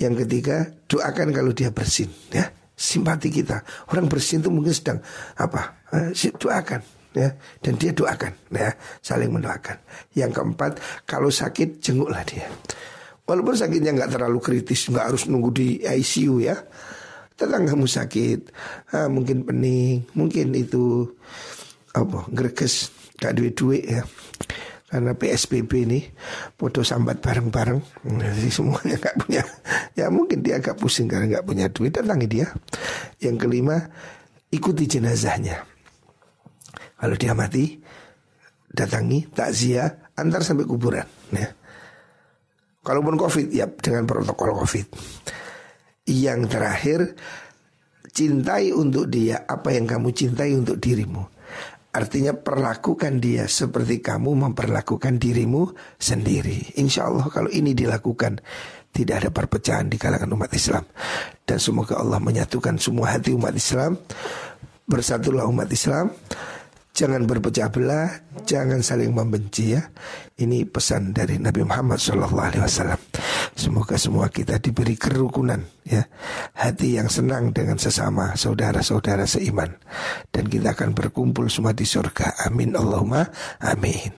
Yang 0.00 0.24
ketiga, 0.24 0.72
doakan 0.88 1.36
kalau 1.36 1.52
dia 1.52 1.68
bersin. 1.68 2.08
Ya, 2.32 2.48
simpati 2.72 3.28
kita. 3.28 3.60
Orang 3.92 4.08
bersin 4.08 4.40
itu 4.40 4.48
mungkin 4.48 4.72
sedang 4.72 4.98
apa? 5.36 5.84
Eh, 5.92 6.16
doakan 6.40 6.80
ya 7.12 7.28
dan 7.60 7.76
dia 7.76 7.92
doakan 7.92 8.32
ya 8.48 8.72
saling 9.04 9.28
mendoakan 9.28 9.76
yang 10.16 10.32
keempat 10.32 10.80
kalau 11.04 11.28
sakit 11.28 11.84
jenguklah 11.84 12.24
dia 12.24 12.48
Walaupun 13.22 13.54
sakitnya 13.54 13.94
nggak 13.94 14.18
terlalu 14.18 14.38
kritis, 14.42 14.90
nggak 14.90 15.14
harus 15.14 15.30
nunggu 15.30 15.50
di 15.54 15.68
ICU 15.78 16.42
ya. 16.42 16.58
Tetanggamu 17.38 17.86
sakit, 17.86 18.40
ah, 18.94 19.08
mungkin 19.08 19.46
pening, 19.46 20.04
mungkin 20.18 20.52
itu 20.54 21.06
apa 21.92 22.28
greges, 22.32 22.92
gak 23.20 23.36
duit 23.38 23.54
duit 23.56 23.84
ya. 23.84 24.02
Karena 24.92 25.16
PSBB 25.16 25.88
ini 25.88 26.04
foto 26.60 26.84
sambat 26.84 27.24
bareng-bareng, 27.24 27.80
jadi 28.04 28.50
semuanya 28.52 29.00
nggak 29.00 29.16
punya. 29.24 29.42
Ya 29.96 30.12
mungkin 30.12 30.44
dia 30.44 30.60
agak 30.60 30.76
pusing 30.76 31.08
karena 31.08 31.40
nggak 31.40 31.46
punya 31.48 31.66
duit, 31.72 31.96
datangi 31.96 32.28
dia. 32.28 32.52
Yang 33.16 33.48
kelima, 33.48 33.80
ikuti 34.52 34.84
jenazahnya. 34.84 35.64
Kalau 37.00 37.16
dia 37.16 37.32
mati, 37.32 37.80
datangi 38.68 39.32
takziah 39.32 40.12
antar 40.12 40.44
sampai 40.44 40.68
kuburan. 40.68 41.08
Ya. 41.32 41.56
Kalaupun 42.82 43.14
COVID 43.14 43.48
ya 43.54 43.70
dengan 43.70 44.04
protokol 44.10 44.58
COVID. 44.58 44.86
Yang 46.10 46.40
terakhir 46.50 47.00
cintai 48.10 48.74
untuk 48.74 49.06
dia 49.06 49.46
apa 49.46 49.70
yang 49.70 49.86
kamu 49.86 50.10
cintai 50.10 50.52
untuk 50.58 50.82
dirimu. 50.82 51.22
Artinya 51.92 52.32
perlakukan 52.32 53.20
dia 53.20 53.44
seperti 53.46 54.00
kamu 54.00 54.48
memperlakukan 54.48 55.20
dirimu 55.20 55.76
sendiri. 56.00 56.80
Insya 56.80 57.06
Allah 57.06 57.28
kalau 57.28 57.52
ini 57.52 57.76
dilakukan 57.76 58.40
tidak 58.92 59.24
ada 59.24 59.30
perpecahan 59.32 59.88
di 59.88 60.00
kalangan 60.00 60.32
umat 60.32 60.52
Islam. 60.56 60.84
Dan 61.44 61.60
semoga 61.60 62.00
Allah 62.00 62.20
menyatukan 62.20 62.80
semua 62.80 63.12
hati 63.12 63.36
umat 63.36 63.52
Islam. 63.52 64.00
Bersatulah 64.88 65.44
umat 65.48 65.68
Islam. 65.68 66.12
Jangan 66.92 67.24
berpecah 67.24 67.72
belah, 67.72 68.08
jangan 68.44 68.84
saling 68.84 69.16
membenci 69.16 69.72
ya. 69.72 69.80
Ini 70.36 70.68
pesan 70.68 71.16
dari 71.16 71.40
Nabi 71.40 71.64
Muhammad 71.64 71.96
SAW. 71.96 73.00
Semoga 73.52 73.96
semua 74.00 74.32
kita 74.32 74.56
diberi 74.58 74.96
kerukunan 74.96 75.60
ya, 75.84 76.08
hati 76.56 76.96
yang 76.96 77.12
senang 77.12 77.52
dengan 77.52 77.76
sesama 77.76 78.34
saudara-saudara 78.34 79.28
seiman 79.28 79.76
dan 80.32 80.48
kita 80.48 80.72
akan 80.74 80.96
berkumpul 80.96 81.46
semua 81.52 81.76
di 81.76 81.84
surga. 81.84 82.48
Amin 82.48 82.74
Allahumma 82.74 83.28
amin. 83.60 84.10